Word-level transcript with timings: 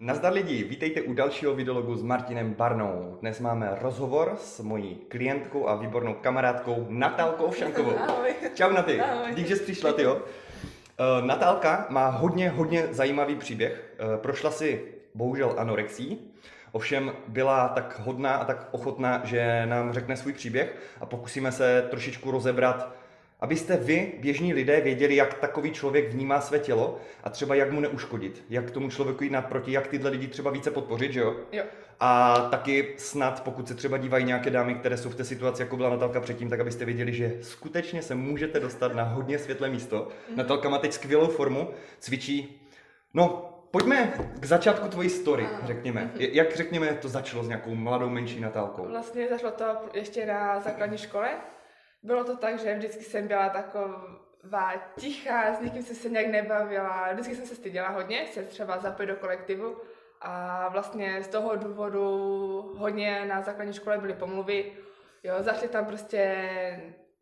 Nazdar 0.00 0.32
lidi, 0.32 0.64
vítejte 0.64 1.02
u 1.02 1.12
dalšího 1.12 1.54
videologu 1.54 1.96
s 1.96 2.02
Martinem 2.02 2.54
Barnou. 2.54 3.18
Dnes 3.20 3.40
máme 3.40 3.70
rozhovor 3.80 4.36
s 4.40 4.60
mojí 4.60 4.94
klientkou 5.08 5.68
a 5.68 5.76
výbornou 5.76 6.14
kamarádkou 6.14 6.86
Natálkou 6.88 7.52
Šankovou. 7.52 7.98
Ahoj. 8.08 8.34
Čau 8.54 8.72
Naty, 8.72 9.00
Ahoj. 9.00 9.34
dík, 9.34 9.46
že 9.46 9.56
jsi 9.56 9.62
přišla, 9.62 9.92
ty 9.92 10.02
jo. 10.02 10.14
Uh, 10.14 11.26
Natálka 11.26 11.86
má 11.88 12.08
hodně, 12.08 12.48
hodně 12.50 12.86
zajímavý 12.90 13.36
příběh. 13.36 13.94
Uh, 14.00 14.16
prošla 14.16 14.50
si 14.50 14.84
bohužel 15.14 15.54
anorexí, 15.56 16.18
ovšem 16.72 17.12
byla 17.28 17.68
tak 17.68 18.00
hodná 18.04 18.34
a 18.34 18.44
tak 18.44 18.68
ochotná, 18.70 19.20
že 19.24 19.66
nám 19.66 19.92
řekne 19.92 20.16
svůj 20.16 20.32
příběh 20.32 20.76
a 21.00 21.06
pokusíme 21.06 21.52
se 21.52 21.86
trošičku 21.90 22.30
rozebrat, 22.30 22.94
abyste 23.40 23.76
vy, 23.76 24.12
běžní 24.20 24.54
lidé, 24.54 24.80
věděli, 24.80 25.16
jak 25.16 25.34
takový 25.34 25.70
člověk 25.70 26.12
vnímá 26.12 26.40
své 26.40 26.58
tělo 26.58 26.98
a 27.24 27.30
třeba 27.30 27.54
jak 27.54 27.72
mu 27.72 27.80
neuškodit, 27.80 28.44
jak 28.50 28.70
tomu 28.70 28.90
člověku 28.90 29.24
jít 29.24 29.30
naproti, 29.32 29.72
jak 29.72 29.86
tyhle 29.86 30.10
lidi 30.10 30.26
třeba 30.26 30.50
více 30.50 30.70
podpořit, 30.70 31.12
že 31.12 31.20
jo? 31.20 31.36
Jo. 31.52 31.64
A 32.00 32.34
taky 32.50 32.94
snad, 32.96 33.44
pokud 33.44 33.68
se 33.68 33.74
třeba 33.74 33.96
dívají 33.98 34.24
nějaké 34.24 34.50
dámy, 34.50 34.74
které 34.74 34.96
jsou 34.96 35.10
v 35.10 35.14
té 35.14 35.24
situaci, 35.24 35.62
jako 35.62 35.76
byla 35.76 35.90
Natálka 35.90 36.20
předtím, 36.20 36.50
tak 36.50 36.60
abyste 36.60 36.84
věděli, 36.84 37.12
že 37.12 37.36
skutečně 37.40 38.02
se 38.02 38.14
můžete 38.14 38.60
dostat 38.60 38.94
na 38.94 39.02
hodně 39.02 39.38
světlé 39.38 39.68
místo. 39.68 40.08
Natálka 40.36 40.68
má 40.68 40.78
teď 40.78 40.92
skvělou 40.92 41.26
formu, 41.26 41.70
cvičí. 41.98 42.66
No, 43.14 43.50
pojďme 43.70 44.12
k 44.40 44.44
začátku 44.44 44.88
tvojí 44.88 45.10
story, 45.10 45.46
řekněme. 45.64 46.10
J- 46.18 46.30
Jak 46.34 46.56
řekněme, 46.56 46.86
to 46.94 47.08
začalo 47.08 47.44
s 47.44 47.48
nějakou 47.48 47.74
mladou 47.74 48.08
menší 48.08 48.40
Natálkou? 48.40 48.88
Vlastně 48.88 49.28
zašlo 49.28 49.50
to 49.50 49.64
ještě 49.94 50.26
na 50.26 50.60
základní 50.60 50.98
škole. 50.98 51.28
Bylo 52.02 52.24
to 52.24 52.36
tak, 52.36 52.58
že 52.58 52.74
vždycky 52.74 53.04
jsem 53.04 53.28
byla 53.28 53.48
taková 53.48 54.72
tichá, 55.00 55.54
s 55.54 55.60
nikým 55.60 55.82
jsem 55.82 55.96
se 55.96 56.08
nějak 56.08 56.26
nebavila, 56.26 57.12
vždycky 57.12 57.36
jsem 57.36 57.46
se 57.46 57.54
styděla 57.54 57.88
hodně, 57.88 58.26
se 58.26 58.42
třeba 58.42 58.78
zapojit 58.78 59.06
do 59.08 59.16
kolektivu. 59.16 59.76
A 60.20 60.68
vlastně 60.68 61.22
z 61.22 61.28
toho 61.28 61.56
důvodu 61.56 62.04
hodně 62.78 63.24
na 63.24 63.40
základní 63.42 63.72
škole 63.74 63.98
byly 63.98 64.14
pomluvy. 64.14 64.72
Jo, 65.24 65.34
zašly 65.38 65.68
tam 65.68 65.86
prostě 65.86 66.36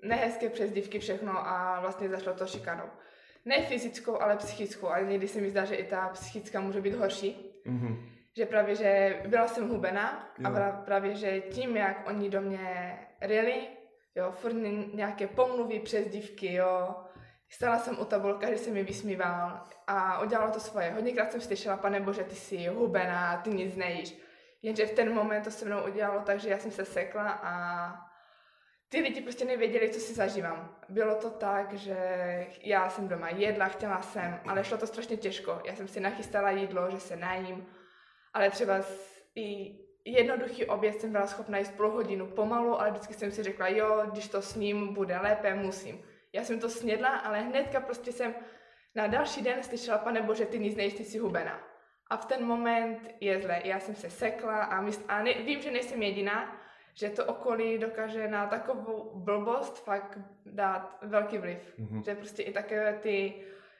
nehezké 0.03 0.49
přezdívky, 0.49 0.99
všechno 0.99 1.33
a 1.49 1.81
vlastně 1.81 2.09
zašlo 2.09 2.35
to 2.35 2.47
šikanou. 2.47 2.85
Ne 3.45 3.63
fyzickou, 3.67 4.21
ale 4.21 4.37
psychickou. 4.37 4.89
A 4.89 5.01
někdy 5.01 5.29
se 5.29 5.41
mi 5.41 5.51
zdá, 5.51 5.65
že 5.65 5.75
i 5.75 5.85
ta 5.85 6.09
psychická 6.09 6.61
může 6.61 6.81
být 6.81 6.95
horší. 6.95 7.53
Mhm. 7.65 8.09
že 8.37 8.47
právě, 8.47 8.75
že 8.75 9.23
byla 9.27 9.49
jsem 9.49 9.69
hubená 9.69 10.31
a 10.45 10.49
Jo. 10.49 10.55
pra- 10.55 10.85
právě, 10.85 11.15
že 11.15 11.41
tím, 11.41 11.77
jak 11.77 12.09
oni 12.09 12.31
do 12.31 12.41
mě 12.41 12.99
ryli, 13.21 13.61
jo, 14.17 14.33
furt 14.33 14.53
ně- 14.53 14.87
nějaké 14.93 15.27
pomluvy, 15.27 15.81
přezdívky, 15.81 16.55
jo, 16.55 16.95
Stala 17.49 17.79
jsem 17.79 18.01
u 18.01 18.05
tabulky, 18.05 18.47
každý 18.47 18.65
se 18.65 18.71
mi 18.71 18.85
vysmíval 18.85 19.61
a 19.87 20.21
udělalo 20.21 20.53
to 20.53 20.61
svoje. 20.61 20.91
Hodněkrát 20.91 21.33
jsem 21.33 21.41
slyšela, 21.41 21.77
pane 21.77 22.01
bože, 22.01 22.25
ty 22.25 22.35
jsi 22.35 22.67
hubená, 22.67 23.37
ty 23.37 23.51
nic 23.51 23.77
nejíš. 23.77 24.17
Jenže 24.63 24.87
v 24.87 24.93
ten 24.93 25.15
moment 25.15 25.43
to 25.43 25.51
se 25.51 25.65
mnou 25.65 25.85
udělalo 25.85 26.21
tak, 26.21 26.41
že 26.41 26.49
já 26.49 26.59
jsem 26.59 26.71
se 26.71 26.85
sekla 26.85 27.31
a 27.31 27.53
ty 28.89 29.01
lidi 29.01 29.21
prostě 29.21 29.45
nevěděli, 29.45 29.91
co 29.91 30.01
si 30.01 30.15
zažívám. 30.15 30.77
Bylo 30.89 31.15
to 31.15 31.31
tak, 31.31 31.73
že 31.73 31.97
já 32.63 32.91
jsem 32.91 33.09
doma 33.09 33.29
jedla, 33.29 33.67
chtěla 33.67 34.03
jsem, 34.03 34.41
ale 34.49 34.65
šlo 34.65 34.79
to 34.79 34.87
strašně 34.87 35.17
těžko. 35.17 35.61
Já 35.65 35.77
jsem 35.77 35.89
si 35.89 36.01
nachystala 36.01 36.51
jídlo, 36.51 36.91
že 36.91 37.01
se 37.01 37.17
najím, 37.17 37.67
ale 38.35 38.51
třeba 38.51 38.75
i 39.35 39.79
jednoduchý 40.07 40.67
oběd 40.67 41.01
jsem 41.01 41.13
byla 41.13 41.27
schopna 41.27 41.59
jíst 41.59 41.77
půl 41.77 41.91
hodinu 41.91 42.27
pomalu, 42.27 42.81
ale 42.81 42.91
vždycky 42.91 43.15
jsem 43.15 43.31
si 43.31 43.43
řekla, 43.43 43.69
jo, 43.69 44.03
když 44.13 44.29
to 44.29 44.43
s 44.43 44.55
ním 44.55 44.95
bude 44.95 45.19
lépe, 45.19 45.55
musím. 45.55 46.03
Já 46.33 46.45
jsem 46.45 46.61
to 46.61 46.69
snědla, 46.69 47.09
ale 47.09 47.41
hnedka 47.41 47.81
prostě 47.81 48.13
jsem 48.13 48.35
na 48.95 49.07
další 49.07 49.43
den 49.43 49.63
slyšela, 49.63 49.99
pane 49.99 50.23
bože, 50.23 50.47
ty 50.47 50.59
nic 50.59 50.77
nejíš, 50.77 50.95
ty 50.95 51.05
jsi 51.05 51.19
hubená. 51.19 51.61
A 52.11 52.17
v 52.17 52.25
ten 52.25 52.45
moment 52.45 53.09
je 53.21 53.41
zle. 53.41 53.61
Já 53.65 53.81
jsem 53.81 53.95
se 53.95 54.11
sekla 54.11 54.65
a, 54.65 54.83
mysl- 54.83 55.05
a 55.09 55.23
ne, 55.23 55.33
vím, 55.33 55.61
že 55.61 55.71
nejsem 55.71 56.03
jediná, 56.03 56.61
že 56.95 57.11
to 57.11 57.25
okolí 57.25 57.79
dokáže 57.79 58.29
na 58.29 58.47
takovou 58.47 59.11
blbost 59.15 59.85
fakt 59.85 60.19
dát 60.47 60.99
velký 61.03 61.39
vliv. 61.39 61.75
Mhm. 61.79 62.03
Že 62.03 62.15
prostě 62.15 62.43
i 62.43 62.53
takové 62.53 62.93
ty, 62.93 63.35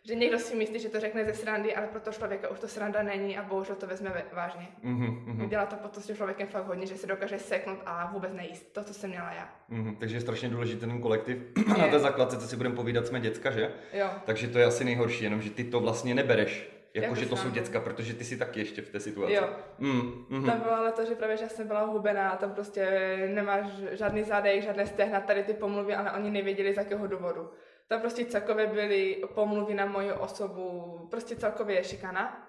že 0.09 0.15
někdo 0.15 0.39
si 0.39 0.57
myslí, 0.57 0.79
že 0.79 0.89
to 0.89 1.01
řekne 1.01 1.25
ze 1.25 1.35
srandy, 1.35 1.75
ale 1.77 1.87
pro 1.87 2.01
toho 2.01 2.15
člověka 2.15 2.49
už 2.49 2.61
to 2.61 2.69
sranda 2.69 3.03
není 3.03 3.39
a 3.39 3.43
bohužel 3.43 3.77
to 3.77 3.87
vezme 3.87 4.11
ve- 4.11 4.37
vážně. 4.37 4.69
Mhm, 4.83 5.23
mhm, 5.27 5.49
Dělá 5.49 5.67
to 5.67 5.77
potom 5.77 6.03
s 6.03 6.07
tím 6.07 6.17
člověkem 6.17 6.47
fakt 6.49 6.67
hodně, 6.67 6.87
že 6.87 6.97
se 6.97 7.07
dokáže 7.07 7.39
seknout 7.39 7.79
a 7.87 8.11
vůbec 8.13 8.33
nejíst. 8.33 8.73
To, 8.73 8.85
co 8.85 8.95
jsem 8.95 9.11
měla 9.11 9.33
já. 9.33 9.49
mhm. 9.69 9.97
Takže 9.97 10.17
je 10.17 10.21
strašně 10.21 10.49
důležitý 10.49 10.81
ten 10.81 11.01
kolektiv. 11.01 11.39
Na 11.79 11.89
té 11.89 11.99
základce, 11.99 12.39
co 12.39 12.49
si 12.49 12.57
budeme 12.57 12.75
povídat, 12.75 13.07
jsme 13.07 13.21
děcka, 13.21 13.51
že? 13.51 13.71
Jo. 13.93 14.07
Takže 14.25 14.49
to 14.49 14.59
je 14.59 14.65
asi 14.65 14.85
nejhorší, 14.85 15.25
jenom 15.25 15.41
že 15.43 15.51
ty 15.51 15.65
to 15.65 15.81
vlastně 15.81 16.15
nebereš, 16.15 16.71
jako, 16.95 17.05
Jako 17.05 17.15
že 17.15 17.23
to 17.27 17.29
jsou 17.37 17.37
srandu. 17.43 17.55
děcka, 17.61 17.81
protože 17.81 18.15
ty 18.15 18.25
jsi 18.25 18.37
taky 18.37 18.61
ještě 18.61 18.83
v 18.83 18.89
té 18.89 19.01
situaci. 19.01 19.35
Jo. 19.35 19.49
Mm, 19.79 20.25
mm, 20.29 20.47
Tam 20.47 20.61
bylo 20.61 20.75
ale 20.77 20.93
to, 20.93 21.05
že 21.05 21.15
právě, 21.15 21.37
že 21.37 21.43
já 21.43 21.49
jsem 21.49 21.67
byla 21.67 21.85
hubená, 21.85 22.37
tam 22.37 22.51
prostě 22.53 23.17
nemáš 23.35 23.65
žádný 23.93 24.23
zadek, 24.23 24.63
žádné 24.63 24.87
stehna, 24.87 25.21
tady 25.21 25.43
ty 25.45 25.53
pomluvy, 25.53 25.95
ale 25.95 26.13
oni 26.13 26.31
nevěděli 26.31 26.75
z 26.75 26.77
jakého 26.77 27.07
důvodu. 27.07 27.51
Tam 27.89 28.01
prostě 28.01 28.25
celkově 28.25 28.67
byly 28.67 29.23
pomluvy 29.35 29.75
na 29.75 29.87
moji 29.87 30.13
osobu, 30.13 30.99
prostě 31.11 31.37
celkově 31.37 31.85
šikana. 31.85 32.43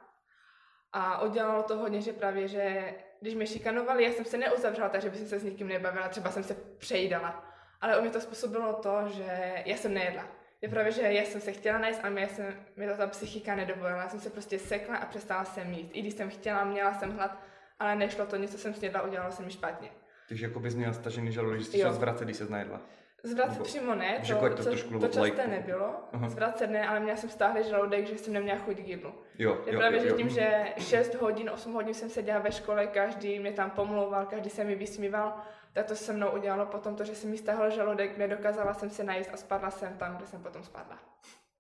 A 0.94 1.22
udělalo 1.22 1.64
to 1.64 1.78
hodně, 1.78 2.02
že 2.02 2.14
právě, 2.14 2.48
že 2.48 2.94
když 3.22 3.36
mě 3.36 3.48
šikanovali, 3.48 4.04
já 4.04 4.12
jsem 4.12 4.26
se 4.26 4.38
neuzavřela, 4.38 4.90
takže 4.90 5.10
bych 5.10 5.20
se 5.20 5.40
s 5.40 5.44
nikým 5.44 5.68
nebavila, 5.68 6.08
třeba 6.08 6.32
jsem 6.32 6.44
se 6.44 6.56
přejídala. 6.78 7.46
Ale 7.82 7.98
u 7.98 8.02
mě 8.02 8.10
to 8.10 8.22
způsobilo 8.22 8.74
to, 8.74 9.08
že 9.08 9.54
já 9.66 9.78
jsem 9.78 9.94
nejedla. 9.94 10.28
Je 10.62 10.70
právě, 10.70 10.92
že 10.92 11.02
já 11.02 11.24
jsem 11.24 11.42
se 11.42 11.52
chtěla 11.52 11.78
najít 11.78 12.00
a 12.04 12.10
mě, 12.10 12.28
jsem, 12.28 12.66
mě 12.76 12.90
to 12.90 12.98
ta 12.98 13.08
psychika 13.08 13.56
nedovolila. 13.56 14.02
Já 14.02 14.10
jsem 14.10 14.20
se 14.20 14.30
prostě 14.30 14.60
sekla 14.60 14.98
a 14.98 15.06
přestala 15.06 15.46
jsem 15.46 15.74
jíst. 15.74 15.92
I 15.94 16.02
když 16.02 16.14
jsem 16.14 16.30
chtěla, 16.30 16.64
měla 16.64 16.94
jsem 16.94 17.12
hlad, 17.12 17.44
ale 17.80 17.96
nešlo 17.96 18.26
to, 18.26 18.36
něco 18.36 18.58
jsem 18.58 18.74
snědla, 18.74 19.02
udělalo 19.02 19.32
se 19.32 19.44
mi 19.44 19.52
špatně. 19.52 19.90
Takže 20.28 20.46
jako 20.46 20.60
bys 20.60 20.76
měla 20.76 20.94
stažený 20.94 21.32
žaludek, 21.32 21.60
že 21.60 21.66
jsi 21.66 21.84
zvracet, 21.92 22.26
když 22.26 22.38
se 22.38 22.46
najedla. 22.46 22.82
Zvracet 23.24 23.54
Nebo- 23.54 23.66
přímo 23.66 23.96
ne, 23.96 24.20
to, 24.28 24.34
jako 24.34 24.50
to 24.50 24.56
to, 24.56 24.64
trošku 24.64 25.00
to, 25.00 25.06
like- 25.08 25.28
časté 25.28 25.48
nebylo. 25.48 25.96
Aha. 26.14 26.30
Zvracet 26.30 26.70
ne, 26.70 26.88
ale 26.88 27.00
měla 27.00 27.18
jsem 27.18 27.30
stáhlý 27.30 27.64
žaludek, 27.64 28.08
že 28.08 28.18
jsem 28.18 28.34
neměla 28.34 28.60
chuť 28.60 28.76
k 28.78 28.88
jídlu. 28.88 29.14
Jo, 29.40 29.58
Je 29.66 29.74
jo, 29.74 29.80
právě, 29.80 29.98
jo, 30.00 30.04
že 30.04 30.10
jo. 30.10 30.18
tím, 30.18 30.30
že 30.30 30.66
6 30.78 31.16
hodin, 31.16 31.50
8 31.50 31.74
hodin 31.74 31.94
jsem 31.94 32.10
seděla 32.10 32.40
ve 32.40 32.52
škole, 32.52 32.88
každý 32.88 33.40
mě 33.40 33.52
tam 33.52 33.70
pomlouval, 33.70 34.26
každý 34.26 34.50
se 34.50 34.64
mi 34.64 34.76
vysmíval, 34.76 35.38
tak 35.74 35.86
to 35.86 35.96
se 35.96 36.14
mnou 36.14 36.30
udělalo 36.32 36.66
potom 36.66 36.96
to, 36.96 37.04
že 37.04 37.16
jsem 37.16 37.30
mi 37.32 37.38
stáhl 37.38 37.70
žaludek, 37.70 38.18
nedokázala 38.18 38.74
jsem 38.74 38.90
se 38.90 39.04
najíst 39.04 39.30
a 39.34 39.38
spadla 39.38 39.72
jsem 39.72 39.94
tam, 39.98 40.18
kde 40.18 40.26
jsem 40.28 40.44
potom 40.44 40.64
spadla. 40.64 41.00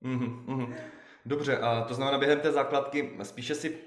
Mhm, 0.01 0.44
mhm. 0.47 0.75
Dobře, 1.25 1.57
a 1.57 1.81
to 1.88 1.94
znamená 1.94 2.18
během 2.18 2.39
té 2.39 2.51
základky 2.51 3.18
spíše 3.24 3.56
si 3.56 3.78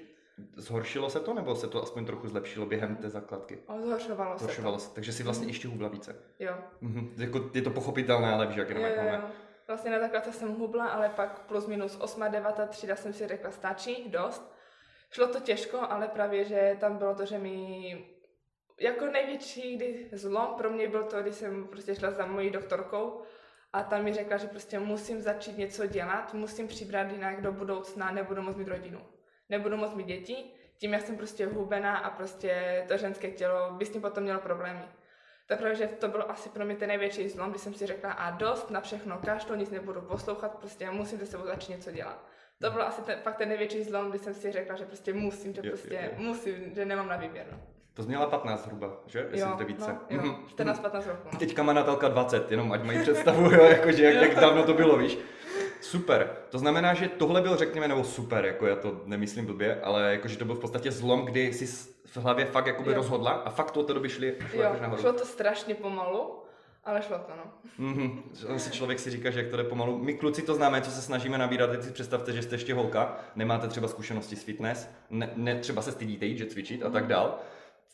zhoršilo 0.55 1.09
se 1.09 1.19
to, 1.19 1.33
nebo 1.33 1.55
se 1.55 1.67
to 1.67 1.83
aspoň 1.83 2.05
trochu 2.05 2.27
zlepšilo 2.27 2.65
během 2.65 2.95
té 2.95 3.09
základky? 3.09 3.59
A 3.67 3.81
zhoršovalo 3.81 4.37
se 4.37 4.43
Zhoršovalo 4.43 4.75
to. 4.75 4.81
se, 4.81 4.89
takže 4.95 5.13
si 5.13 5.23
vlastně 5.23 5.47
ještě 5.47 5.67
hubla 5.67 5.87
více. 5.89 6.15
Jo. 6.39 6.55
Mhm. 6.81 7.13
Jako, 7.17 7.49
je 7.53 7.61
to 7.61 7.69
pochopitelné, 7.69 8.33
ale 8.33 8.47
víš, 8.47 8.55
jak 8.57 8.69
jenom 8.69 8.83
Jo, 8.83 8.89
jak 8.89 8.97
jo, 8.97 9.03
máme. 9.11 9.17
jo. 9.17 9.29
Vlastně 9.67 9.91
na 9.91 9.99
základce 9.99 10.33
jsem 10.33 10.53
hubla, 10.55 10.87
ale 10.87 11.09
pak 11.09 11.39
plus 11.39 11.67
minus 11.67 11.97
8, 12.01 12.23
9 12.31 12.67
třída 12.69 12.95
jsem 12.95 13.13
si 13.13 13.27
řekla 13.27 13.51
stačí, 13.51 14.09
dost. 14.09 14.51
Šlo 15.11 15.27
to 15.27 15.39
těžko, 15.39 15.79
ale 15.89 16.07
právě, 16.07 16.43
že 16.43 16.77
tam 16.79 16.97
bylo 16.97 17.15
to, 17.15 17.25
že 17.25 17.37
mi 17.37 18.05
jako 18.79 19.05
největší 19.05 19.75
kdy 19.75 20.09
zlom 20.13 20.47
pro 20.57 20.69
mě 20.69 20.89
byl 20.89 21.03
to, 21.03 21.21
když 21.21 21.35
jsem 21.35 21.67
prostě 21.67 21.95
šla 21.95 22.11
za 22.11 22.25
mojí 22.25 22.49
doktorkou 22.49 23.21
a 23.73 23.83
tam 23.83 24.03
mi 24.03 24.13
řekla, 24.13 24.37
že 24.37 24.47
prostě 24.47 24.79
musím 24.79 25.21
začít 25.21 25.57
něco 25.57 25.85
dělat, 25.85 26.33
musím 26.33 26.67
přibrat 26.67 27.11
jinak 27.11 27.41
do 27.41 27.51
budoucna, 27.51 28.11
nebudu 28.11 28.41
moct 28.41 28.55
mít 28.57 28.67
rodinu. 28.67 29.01
Nebudu 29.51 29.77
moct 29.77 29.95
mít 29.95 30.07
děti, 30.07 30.35
tím 30.77 30.93
jak 30.93 31.01
jsem 31.01 31.17
prostě 31.17 31.45
hubená 31.45 31.97
a 31.97 32.09
prostě 32.09 32.83
to 32.87 32.97
ženské 32.97 33.31
tělo 33.31 33.71
by 33.71 33.85
s 33.85 33.89
tím 33.89 34.01
potom 34.01 34.23
mělo 34.23 34.39
problémy. 34.39 34.81
Tak 35.47 35.59
právě, 35.59 35.75
že 35.75 35.87
to 35.87 36.07
bylo 36.07 36.31
asi 36.31 36.49
pro 36.49 36.65
mě 36.65 36.75
ten 36.75 36.87
největší 36.87 37.29
zlom, 37.29 37.49
kdy 37.49 37.59
jsem 37.59 37.73
si 37.73 37.85
řekla, 37.85 38.11
a 38.11 38.31
dost 38.31 38.69
na 38.71 38.81
všechno, 38.81 39.17
kašlu, 39.25 39.55
nic 39.55 39.69
nebudu 39.69 40.01
poslouchat, 40.01 40.55
prostě 40.55 40.83
já 40.83 40.91
musím 40.91 41.19
ze 41.19 41.25
sebou 41.25 41.45
začít 41.45 41.71
něco 41.71 41.91
dělat. 41.91 42.25
To 42.61 42.71
byl 42.71 42.81
asi 42.83 43.01
ten, 43.01 43.19
fakt 43.23 43.35
ten 43.37 43.49
největší 43.49 43.83
zlom, 43.83 44.09
kdy 44.09 44.19
jsem 44.19 44.33
si 44.33 44.51
řekla, 44.51 44.75
že 44.75 44.85
prostě 44.85 45.13
musím, 45.13 45.53
že 45.53 45.61
prostě 45.61 45.93
jo, 45.93 46.01
jo. 46.03 46.11
musím, 46.17 46.55
že 46.75 46.85
nemám 46.85 47.07
na 47.07 47.15
výběr. 47.17 47.45
No. 47.51 47.57
To 47.93 48.03
zněla 48.03 48.25
15 48.25 48.63
zhruba, 48.63 48.97
že? 49.07 49.19
Jestli 49.19 49.39
Jo, 49.39 49.55
to 49.57 49.65
více. 49.65 49.91
no, 49.91 49.99
jo, 50.09 50.21
Mhm. 50.21 50.45
14-15 50.55 51.07
roků. 51.07 51.29
No. 51.33 51.39
Teďka 51.39 51.63
má 51.63 51.73
Natálka 51.73 52.07
20, 52.07 52.51
jenom 52.51 52.71
ať 52.71 52.83
mají 52.83 53.01
představu, 53.01 53.51
jo, 53.51 53.63
jakože 53.63 54.03
jak, 54.03 54.21
jak 54.29 54.35
dávno 54.39 54.63
to 54.63 54.73
bylo, 54.73 54.97
víš. 54.97 55.17
Super. 55.81 56.29
To 56.49 56.59
znamená, 56.59 56.93
že 56.93 57.07
tohle 57.07 57.41
byl, 57.41 57.57
řekněme, 57.57 57.87
nebo 57.87 58.03
super, 58.03 58.45
jako 58.45 58.67
já 58.67 58.75
to 58.75 59.01
nemyslím 59.05 59.45
blbě, 59.45 59.81
ale 59.81 60.11
jakože 60.11 60.37
to 60.37 60.45
byl 60.45 60.55
v 60.55 60.59
podstatě 60.59 60.91
zlom, 60.91 61.25
kdy 61.25 61.53
jsi 61.53 61.65
v 62.05 62.17
hlavě 62.17 62.45
fakt 62.45 62.65
jakoby 62.67 62.89
Jo. 62.89 62.95
rozhodla 62.95 63.31
a 63.31 63.49
fakt 63.49 63.71
to 63.71 63.79
od 63.79 63.87
té 63.87 63.93
doby 63.93 64.09
šli, 64.09 64.35
šlo 64.51 64.63
Jo, 64.63 64.75
nahoru. 64.81 65.01
šlo 65.01 65.13
to 65.13 65.25
strašně 65.25 65.75
pomalu, 65.75 66.43
ale 66.83 67.01
šlo 67.01 67.17
to, 67.17 67.31
no. 67.37 67.51
Mhm. 67.77 68.23
Si 68.57 68.71
člověk 68.71 68.99
si 68.99 69.09
říká, 69.09 69.29
že 69.29 69.39
jak 69.39 69.49
to 69.49 69.57
jde 69.57 69.63
pomalu. 69.63 69.97
My 69.97 70.13
kluci 70.13 70.41
to 70.41 70.53
známe, 70.55 70.81
co 70.81 70.91
se 70.91 71.01
snažíme 71.01 71.37
nabírat. 71.37 71.69
Teď 71.69 71.83
si 71.83 71.91
představte, 71.91 72.33
že 72.33 72.41
jste 72.41 72.55
ještě 72.55 72.73
holka, 72.73 73.17
nemáte 73.35 73.67
třeba 73.67 73.87
zkušenosti 73.87 74.35
s 74.35 74.43
fitness, 74.43 74.87
ne, 75.09 75.29
ne 75.35 75.55
třeba 75.59 75.81
se 75.81 75.91
stydíte 75.91 76.25
jít, 76.25 76.37
že 76.37 76.45
cvičit 76.45 76.83
a 76.83 76.89
tak 76.89 77.07
dál. 77.07 77.39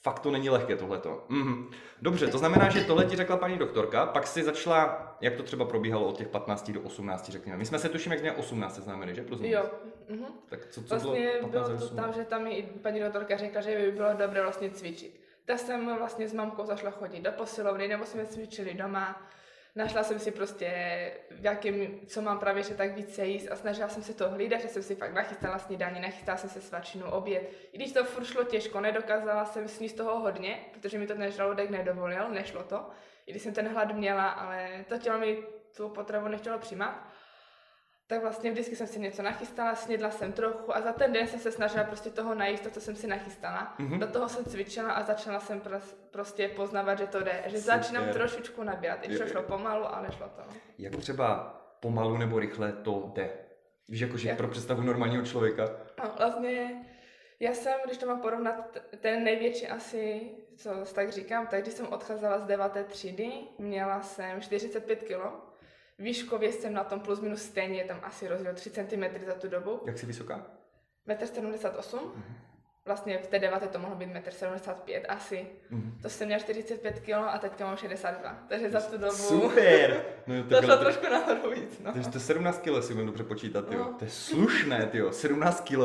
Fakt 0.01 0.19
to 0.19 0.31
není 0.31 0.49
lehké 0.49 0.75
tohleto. 0.75 1.25
Mhm. 1.29 1.69
Dobře, 2.01 2.27
to 2.27 2.37
znamená, 2.37 2.69
že 2.69 2.83
tohle 2.83 3.05
ti 3.05 3.15
řekla 3.15 3.37
paní 3.37 3.57
doktorka, 3.57 4.05
pak 4.05 4.27
si 4.27 4.43
začala, 4.43 5.17
jak 5.21 5.35
to 5.35 5.43
třeba 5.43 5.65
probíhalo 5.65 6.07
od 6.07 6.17
těch 6.17 6.27
15 6.27 6.71
do 6.71 6.81
18, 6.81 7.29
řekněme. 7.29 7.57
My 7.57 7.65
jsme 7.65 7.79
se 7.79 7.89
tuším, 7.89 8.11
jak 8.11 8.21
jsme 8.21 8.31
18 8.31 8.75
seznámili, 8.75 9.15
že? 9.15 9.23
Plus. 9.23 9.41
Jo. 9.43 9.69
Mhm. 10.09 10.25
Tak 10.49 10.67
co, 10.69 10.83
co 10.83 10.87
Vlastně 10.95 11.31
bylo, 11.39 11.49
bylo 11.49 11.63
15 11.63 11.89
to 11.89 11.95
tam, 11.95 12.13
že 12.13 12.25
tam 12.25 12.43
mi 12.43 12.51
i 12.51 12.63
paní 12.63 12.99
doktorka 12.99 13.37
řekla, 13.37 13.61
že 13.61 13.77
by 13.77 13.91
bylo 13.91 14.13
dobré 14.13 14.41
vlastně 14.41 14.69
cvičit. 14.69 15.21
Tak 15.45 15.59
jsem 15.59 15.97
vlastně 15.97 16.27
s 16.27 16.33
mamkou 16.33 16.65
zašla 16.65 16.91
chodit 16.91 17.21
do 17.21 17.31
posilovny, 17.31 17.87
nebo 17.87 18.05
jsme 18.05 18.25
cvičili 18.25 18.73
doma. 18.73 19.29
Našla 19.77 20.03
jsem 20.03 20.19
si 20.19 20.31
prostě, 20.31 20.67
v 21.31 21.45
jakém, 21.45 21.99
co 22.07 22.21
mám 22.21 22.39
právě, 22.39 22.63
že 22.63 22.73
tak 22.73 22.95
více 22.95 23.25
jíst 23.25 23.51
a 23.51 23.55
snažila 23.55 23.89
jsem 23.89 24.03
se 24.03 24.13
to 24.13 24.29
hlídat, 24.29 24.61
že 24.61 24.67
jsem 24.67 24.83
si 24.83 24.95
fakt 24.95 25.13
nachystala 25.13 25.59
snídaní, 25.59 25.99
nachystala 25.99 26.37
jsem 26.37 26.49
se 26.49 26.61
svačinu, 26.61 27.11
oběd. 27.11 27.51
I 27.71 27.77
když 27.77 27.91
to 27.91 28.03
furt 28.03 28.25
šlo 28.25 28.43
těžko, 28.43 28.81
nedokázala 28.81 29.45
jsem 29.45 29.67
sníst 29.67 29.97
toho 29.97 30.19
hodně, 30.19 30.59
protože 30.73 30.97
mi 30.97 31.07
to 31.07 31.15
ten 31.15 31.31
žaludek 31.31 31.69
nedovolil, 31.69 32.29
nešlo 32.29 32.63
to. 32.63 32.89
I 33.25 33.31
když 33.31 33.43
jsem 33.43 33.53
ten 33.53 33.67
hlad 33.67 33.95
měla, 33.95 34.29
ale 34.29 34.85
to 34.87 34.97
tělo 34.97 35.19
mi 35.19 35.43
tu 35.77 35.89
potravu 35.89 36.27
nechtělo 36.27 36.59
přijímat 36.59 37.07
tak 38.07 38.21
vlastně 38.21 38.51
vždycky 38.51 38.75
jsem 38.75 38.87
si 38.87 38.99
něco 38.99 39.21
nachystala, 39.21 39.75
snědla 39.75 40.11
jsem 40.11 40.33
trochu 40.33 40.75
a 40.75 40.81
za 40.81 40.93
ten 40.93 41.13
den 41.13 41.27
jsem 41.27 41.39
se 41.39 41.51
snažila 41.51 41.83
prostě 41.83 42.09
toho 42.09 42.35
najíst, 42.35 42.63
to, 42.63 42.69
co 42.69 42.81
jsem 42.81 42.95
si 42.95 43.07
nachystala. 43.07 43.75
Mhm. 43.79 43.89
Mm-hmm. 43.89 43.99
Do 43.99 44.07
toho 44.07 44.29
jsem 44.29 44.45
cvičila 44.45 44.91
a 44.91 45.03
začala 45.03 45.39
jsem 45.39 45.59
pros, 45.59 45.93
prostě 46.11 46.47
poznávat, 46.47 46.97
že 46.97 47.07
to 47.07 47.19
jde, 47.19 47.43
že 47.45 47.61
Super. 47.61 47.77
začínám 47.79 48.09
trošičku 48.09 48.63
nabírat. 48.63 48.99
I 49.03 49.17
to 49.17 49.27
šlo 49.27 49.43
pomalu, 49.43 49.95
ale 49.95 50.11
šlo 50.11 50.29
to. 50.35 50.41
Jak 50.77 50.95
třeba 50.95 51.53
pomalu 51.79 52.17
nebo 52.17 52.39
rychle 52.39 52.71
to 52.71 53.11
jde? 53.13 53.29
Víš, 53.89 54.01
jakože 54.01 54.29
Jak? 54.29 54.37
pro 54.37 54.47
představu 54.47 54.81
normálního 54.81 55.25
člověka. 55.25 55.69
No, 56.03 56.11
vlastně 56.17 56.85
já 57.39 57.53
jsem, 57.53 57.73
když 57.85 57.97
to 57.97 58.05
mám 58.05 58.21
porovnat, 58.21 58.77
ten 58.99 59.23
největší 59.23 59.67
asi, 59.67 60.31
co 60.55 60.69
tak 60.95 61.09
říkám, 61.09 61.47
tak 61.47 61.61
když 61.61 61.73
jsem 61.73 61.87
odcházela 61.87 62.39
z 62.39 62.43
9. 62.43 62.71
třídy, 62.87 63.31
měla 63.57 64.01
jsem 64.01 64.41
45 64.41 65.03
kg. 65.03 65.46
Výškově 65.99 66.51
jsem 66.51 66.73
na 66.73 66.83
tom 66.83 66.99
plus 66.99 67.19
minus 67.19 67.41
stejně, 67.41 67.77
je 67.77 67.85
tam 67.85 67.99
asi 68.03 68.27
rozdíl 68.27 68.53
3 68.53 68.69
cm 68.69 69.03
za 69.25 69.33
tu 69.33 69.47
dobu. 69.47 69.81
Jak 69.85 69.97
jsi 69.97 70.05
vysoká? 70.05 70.45
1,78 71.07 71.99
m. 72.15 72.23
Vlastně 72.85 73.17
v 73.17 73.27
té 73.27 73.39
deváté 73.39 73.67
to 73.67 73.79
mohlo 73.79 73.95
být 73.95 74.09
1,75 74.09 74.95
m 74.95 75.01
asi. 75.09 75.47
Mhm. 75.69 75.99
To 76.01 76.09
jsem 76.09 76.27
měla 76.27 76.39
45 76.39 76.99
kg 76.99 77.09
a 77.09 77.37
teďka 77.37 77.65
mám 77.65 77.77
62. 77.77 78.45
Takže 78.49 78.69
za 78.69 78.81
tu 78.81 78.97
dobu 78.97 79.13
Super! 79.13 80.05
No, 80.27 80.43
to 80.49 80.61
šlo 80.61 80.77
trošku 80.77 81.05
nahoru 81.11 81.51
víc. 81.51 81.79
No. 81.83 81.93
takže 81.93 82.09
to 82.09 82.17
je 82.17 82.21
17 82.21 82.61
kg, 82.61 82.83
si 82.83 82.93
umím 82.93 83.05
dobře 83.05 83.23
počítat, 83.23 83.71
jo. 83.71 83.79
No. 83.79 83.93
To 83.99 84.05
je 84.05 84.11
slušné, 84.11 84.89
jo. 84.93 85.11
17 85.11 85.61
kg. 85.61 85.77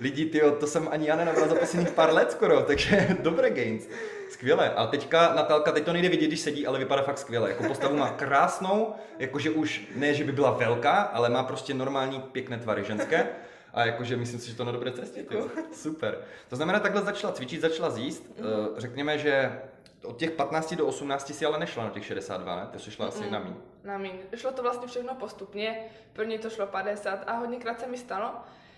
Lidi, 0.00 0.26
tyjo, 0.26 0.50
to 0.50 0.66
jsem 0.66 0.88
ani 0.90 1.08
já 1.08 1.16
nenabral 1.16 1.48
za 1.48 1.54
posledních 1.54 1.90
pár 1.94 2.12
let 2.14 2.32
skoro, 2.32 2.62
takže 2.62 3.16
dobré 3.22 3.50
gains. 3.50 3.88
Skvěle. 4.30 4.74
A 4.74 4.86
teďka 4.86 5.34
Natálka, 5.34 5.72
teď 5.72 5.84
to 5.84 5.92
nejde 5.92 6.08
vidět, 6.08 6.26
když 6.26 6.40
sedí, 6.40 6.66
ale 6.66 6.78
vypadá 6.78 7.02
fakt 7.02 7.18
skvěle. 7.18 7.50
Jako 7.50 7.64
postavu 7.64 7.96
má 7.96 8.10
krásnou, 8.10 8.94
jakože 9.18 9.50
už 9.50 9.82
ne, 9.94 10.14
že 10.14 10.24
by 10.24 10.32
byla 10.32 10.50
velká, 10.50 10.92
ale 11.02 11.28
má 11.28 11.42
prostě 11.42 11.74
normální 11.74 12.20
pěkné 12.20 12.58
tvary 12.58 12.84
ženské. 12.84 13.26
A 13.74 13.84
jakože 13.84 14.16
myslím 14.16 14.40
si, 14.40 14.50
že 14.50 14.56
to 14.56 14.64
na 14.64 14.72
dobré 14.72 14.92
cestě. 14.92 15.22
Tyjo. 15.22 15.48
Super. 15.72 16.18
To 16.48 16.56
znamená, 16.56 16.80
takhle 16.80 17.02
začala 17.02 17.32
cvičit, 17.32 17.60
začala 17.60 17.90
zjíst. 17.90 18.24
Eh, 18.38 18.42
Řekněme, 18.80 19.18
že 19.18 19.60
od 20.04 20.16
těch 20.16 20.30
15 20.30 20.76
do 20.76 20.86
18 20.86 21.34
si 21.34 21.46
ale 21.46 21.58
nešla 21.58 21.84
na 21.84 21.90
těch 21.90 22.04
62, 22.04 22.56
ne? 22.56 22.66
Ty 22.72 22.78
jsi 22.78 22.90
šla 22.90 23.06
asi 23.06 23.24
Mm. 23.24 23.30
na 23.32 23.38
míň. 23.38 23.54
Na 23.84 23.98
míň. 23.98 24.12
Šlo 24.36 24.52
to 24.52 24.62
vlastně 24.62 24.88
všechno 24.88 25.14
postupně. 25.14 25.84
První 26.12 26.38
to 26.38 26.50
šlo 26.50 26.66
50 26.66 27.24
a 27.26 27.32
hodněkrát 27.32 27.80
se 27.80 27.86
mi 27.86 27.98
stalo, 27.98 28.30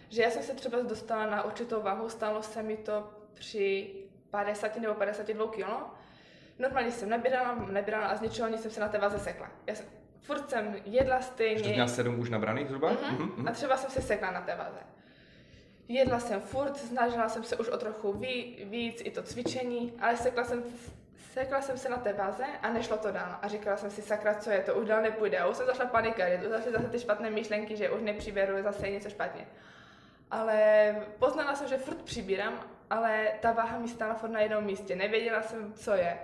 že 0.08 0.22
já 0.22 0.30
jsem 0.30 0.42
se 0.42 0.54
třeba 0.54 0.78
dostala 0.82 1.26
na 1.26 1.42
určitou 1.44 1.82
váhu, 1.82 2.08
stalo 2.08 2.42
se 2.42 2.62
mi 2.62 2.76
to 2.76 3.10
při 3.34 3.90
50 4.32 4.76
nebo 4.76 4.94
52 4.94 5.46
kg. 5.46 5.64
Normálně 6.58 6.90
jsem 6.90 7.08
nabírala, 7.08 7.54
nabírala 7.54 8.06
a 8.06 8.16
z 8.16 8.20
ničeho 8.20 8.48
nic 8.48 8.62
jsem 8.62 8.70
se 8.70 8.80
na 8.80 8.88
té 8.88 8.98
váze 8.98 9.18
sekla. 9.18 9.50
Já 9.66 9.74
jsem, 9.74 9.86
furt 10.20 10.50
jsem 10.50 10.76
jedla 10.84 11.20
stejně. 11.20 11.68
měla 11.68 11.88
7 11.88 12.18
už 12.20 12.30
nabraných 12.30 12.66
zhruba? 12.66 12.90
Mhm, 12.90 13.32
mhm. 13.36 13.48
A 13.48 13.52
třeba 13.52 13.76
jsem 13.76 13.90
se 13.90 14.02
sekla 14.02 14.30
na 14.30 14.40
té 14.40 14.56
váze. 14.56 14.78
Jedla 15.88 16.20
jsem 16.20 16.40
furt, 16.40 16.76
snažila 16.76 17.28
jsem 17.28 17.44
se 17.44 17.56
už 17.56 17.68
o 17.68 17.76
trochu 17.76 18.12
ví, 18.12 18.64
víc, 18.64 19.02
i 19.04 19.10
to 19.10 19.22
cvičení, 19.22 19.92
ale 20.00 20.16
sekla 20.16 20.44
jsem, 20.44 20.62
sekla 21.32 21.62
jsem 21.62 21.78
se 21.78 21.88
na 21.88 21.96
té 21.96 22.12
váze 22.12 22.44
a 22.62 22.72
nešlo 22.72 22.96
to 22.96 23.10
dál. 23.10 23.38
A 23.42 23.48
říkala 23.48 23.76
jsem 23.76 23.90
si, 23.90 24.02
sakra, 24.02 24.34
co 24.34 24.50
je 24.50 24.60
to, 24.60 24.74
už 24.74 24.88
dál 24.88 25.02
nepůjde. 25.02 25.38
A 25.38 25.46
už 25.46 25.56
jsem 25.56 25.66
zašla 25.66 25.86
panikařit, 25.86 26.42
už 26.42 26.48
zašly 26.48 26.72
zase 26.72 26.88
ty 26.88 26.98
špatné 26.98 27.30
myšlenky, 27.30 27.76
že 27.76 27.90
už 27.90 28.02
nepřiberu, 28.02 28.62
zase 28.62 28.86
je 28.86 28.92
něco 28.92 29.10
špatně. 29.10 29.46
Ale 30.30 30.96
poznala 31.18 31.54
jsem, 31.54 31.68
že 31.68 31.76
furt 31.76 32.02
přibírám, 32.02 32.60
ale 32.92 33.32
ta 33.40 33.52
váha 33.52 33.78
mi 33.78 33.88
stála 33.88 34.14
furt 34.14 34.30
na 34.30 34.40
jednom 34.40 34.64
místě. 34.64 34.96
Nevěděla 34.96 35.42
jsem, 35.42 35.72
co 35.72 35.92
je. 35.92 36.18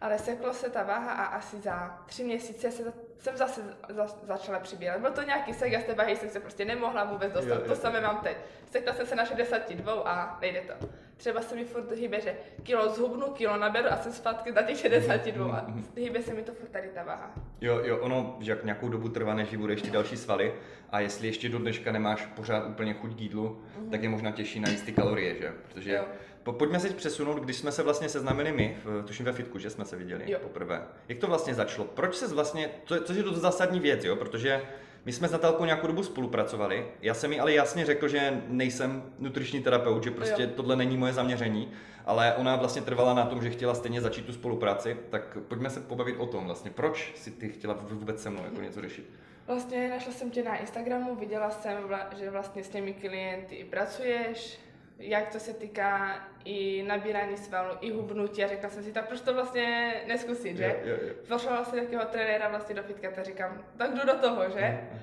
Ale 0.00 0.18
seklo 0.18 0.54
se 0.54 0.70
ta 0.70 0.82
váha 0.82 1.12
a 1.12 1.24
asi 1.24 1.60
za 1.60 2.02
tři 2.06 2.24
měsíce 2.24 2.70
se, 2.70 2.92
jsem 3.20 3.36
zase 3.36 3.60
za, 3.88 4.06
začala 4.06 4.58
přibírat. 4.58 5.00
Byl 5.00 5.10
to 5.10 5.22
nějaký 5.22 5.54
sek, 5.54 5.72
já 5.72 5.80
z 5.80 5.84
té 5.84 5.94
váhy 5.94 6.16
jsem 6.16 6.28
se 6.28 6.40
prostě 6.40 6.64
nemohla 6.64 7.04
vůbec 7.04 7.32
dostat. 7.32 7.54
Jo, 7.54 7.60
jo. 7.60 7.68
To 7.68 7.76
samé 7.76 8.00
mám 8.00 8.18
teď. 8.18 8.36
Sekla 8.70 8.94
jsem 8.94 9.06
se 9.06 9.14
na 9.14 9.24
62 9.24 9.92
a 9.92 10.38
nejde 10.40 10.60
to. 10.60 10.86
Třeba 11.16 11.40
se 11.42 11.56
mi 11.56 11.64
furt 11.64 11.92
hýbe, 11.92 12.20
že 12.20 12.34
kilo 12.62 12.88
zhubnu, 12.88 13.26
kilo 13.30 13.56
naberu 13.56 13.88
a 13.90 13.96
jsem 13.96 14.12
zpátky 14.12 14.52
na 14.52 14.62
těch 14.62 14.78
62 14.78 15.56
a 15.56 15.66
hýbe 15.96 16.22
se 16.22 16.34
mi 16.34 16.42
to 16.42 16.52
furt 16.52 16.68
tady 16.68 16.88
ta 16.88 17.02
váha. 17.02 17.30
Jo, 17.60 17.80
jo, 17.84 17.98
ono, 17.98 18.36
že 18.40 18.50
jak 18.50 18.64
nějakou 18.64 18.88
dobu 18.88 19.08
trvá, 19.08 19.34
než 19.34 19.56
bude 19.56 19.72
ještě 19.72 19.90
další 19.90 20.16
svaly 20.16 20.54
a 20.90 21.00
jestli 21.00 21.26
ještě 21.26 21.48
do 21.48 21.58
dneška 21.58 21.92
nemáš 21.92 22.26
pořád 22.26 22.66
úplně 22.66 22.94
chuť 22.94 23.16
k 23.16 23.20
jídlu, 23.20 23.62
tak 23.90 24.02
je 24.02 24.08
možná 24.08 24.30
těžší 24.30 24.60
najíst 24.60 24.84
ty 24.84 24.92
kalorie, 24.92 25.34
že? 25.34 25.52
Protože 25.68 25.92
Jo. 25.92 26.04
Po, 26.42 26.52
pojďme 26.52 26.80
se 26.80 26.88
přesunout, 26.88 27.38
když 27.38 27.56
jsme 27.56 27.72
se 27.72 27.82
vlastně 27.82 28.08
seznámili 28.08 28.52
my, 28.52 28.76
v, 28.84 29.02
tuším 29.06 29.26
ve 29.26 29.32
fitku, 29.32 29.58
že 29.58 29.70
jsme 29.70 29.84
se 29.84 29.96
viděli 29.96 30.30
Jo. 30.30 30.38
poprvé. 30.42 30.82
Jak 31.08 31.18
to 31.18 31.26
vlastně 31.26 31.54
začalo? 31.54 31.88
Proč 31.94 32.14
se 32.14 32.34
vlastně, 32.34 32.70
co, 32.84 33.00
což 33.04 33.16
je 33.16 33.22
to 33.22 33.32
zásadní 33.32 33.80
věc, 33.80 34.04
jo? 34.04 34.16
Protože 34.16 34.62
my 35.04 35.12
jsme 35.12 35.28
s 35.28 35.32
Natálkou 35.32 35.64
nějakou 35.64 35.86
dobu 35.86 36.02
spolupracovali, 36.02 36.86
já 37.02 37.14
jsem 37.14 37.32
jí 37.32 37.40
ale 37.40 37.52
jasně 37.52 37.86
řekl, 37.86 38.08
že 38.08 38.42
nejsem 38.48 39.02
nutriční 39.18 39.62
terapeut, 39.62 40.04
že 40.04 40.10
prostě 40.10 40.42
Jo. 40.42 40.48
tohle 40.56 40.76
není 40.76 40.96
moje 40.96 41.12
zaměření, 41.12 41.72
ale 42.06 42.34
ona 42.34 42.56
vlastně 42.56 42.82
trvala 42.82 43.14
na 43.14 43.26
tom, 43.26 43.42
že 43.42 43.50
chtěla 43.50 43.74
stejně 43.74 44.00
začít 44.00 44.26
tu 44.26 44.32
spolupráci, 44.32 44.96
tak 45.10 45.38
pojďme 45.48 45.70
se 45.70 45.80
pobavit 45.80 46.16
o 46.18 46.26
tom 46.26 46.44
vlastně. 46.46 46.70
Proč 46.70 47.12
si 47.16 47.30
ty 47.30 47.48
chtěla 47.48 47.74
vůbec 47.90 48.22
se 48.22 48.30
mnou 48.30 48.44
jako 48.44 48.60
něco 48.62 48.80
řešit? 48.80 49.10
Vlastně 49.46 49.88
našla 49.90 50.12
jsem 50.12 50.30
tě 50.30 50.42
na 50.42 50.56
Instagramu, 50.56 51.14
viděla 51.16 51.50
jsem, 51.50 51.76
že 52.18 52.30
vlastně 52.30 52.64
s 52.64 52.68
těmi 52.68 52.92
klienty 52.94 53.54
i 53.54 53.64
pracuješ, 53.64 54.58
jak 55.00 55.28
to 55.28 55.38
se 55.38 55.52
týká 55.52 56.14
i 56.44 56.82
nabírání 56.82 57.36
svalů, 57.36 57.76
i 57.80 57.90
hubnutí 57.92 58.44
a 58.44 58.48
řekla 58.48 58.70
jsem 58.70 58.84
si, 58.84 58.92
tak 58.92 59.08
proč 59.08 59.20
to 59.20 59.34
vlastně 59.34 59.94
neskusit, 60.06 60.56
že? 60.56 60.80
Jo, 60.84 60.90
jo, 60.90 60.96
jo. 61.08 61.14
Pošla 61.28 61.64
jsem 61.64 61.78
takového 61.78 62.04
trenéra 62.04 62.48
vlastně 62.48 62.74
do 62.74 62.82
fitka, 62.82 63.10
tak 63.10 63.24
říkám, 63.24 63.58
tak 63.76 63.94
jdu 63.94 64.06
do 64.06 64.18
toho, 64.18 64.50
že? 64.50 64.80
Mhm. 64.90 65.00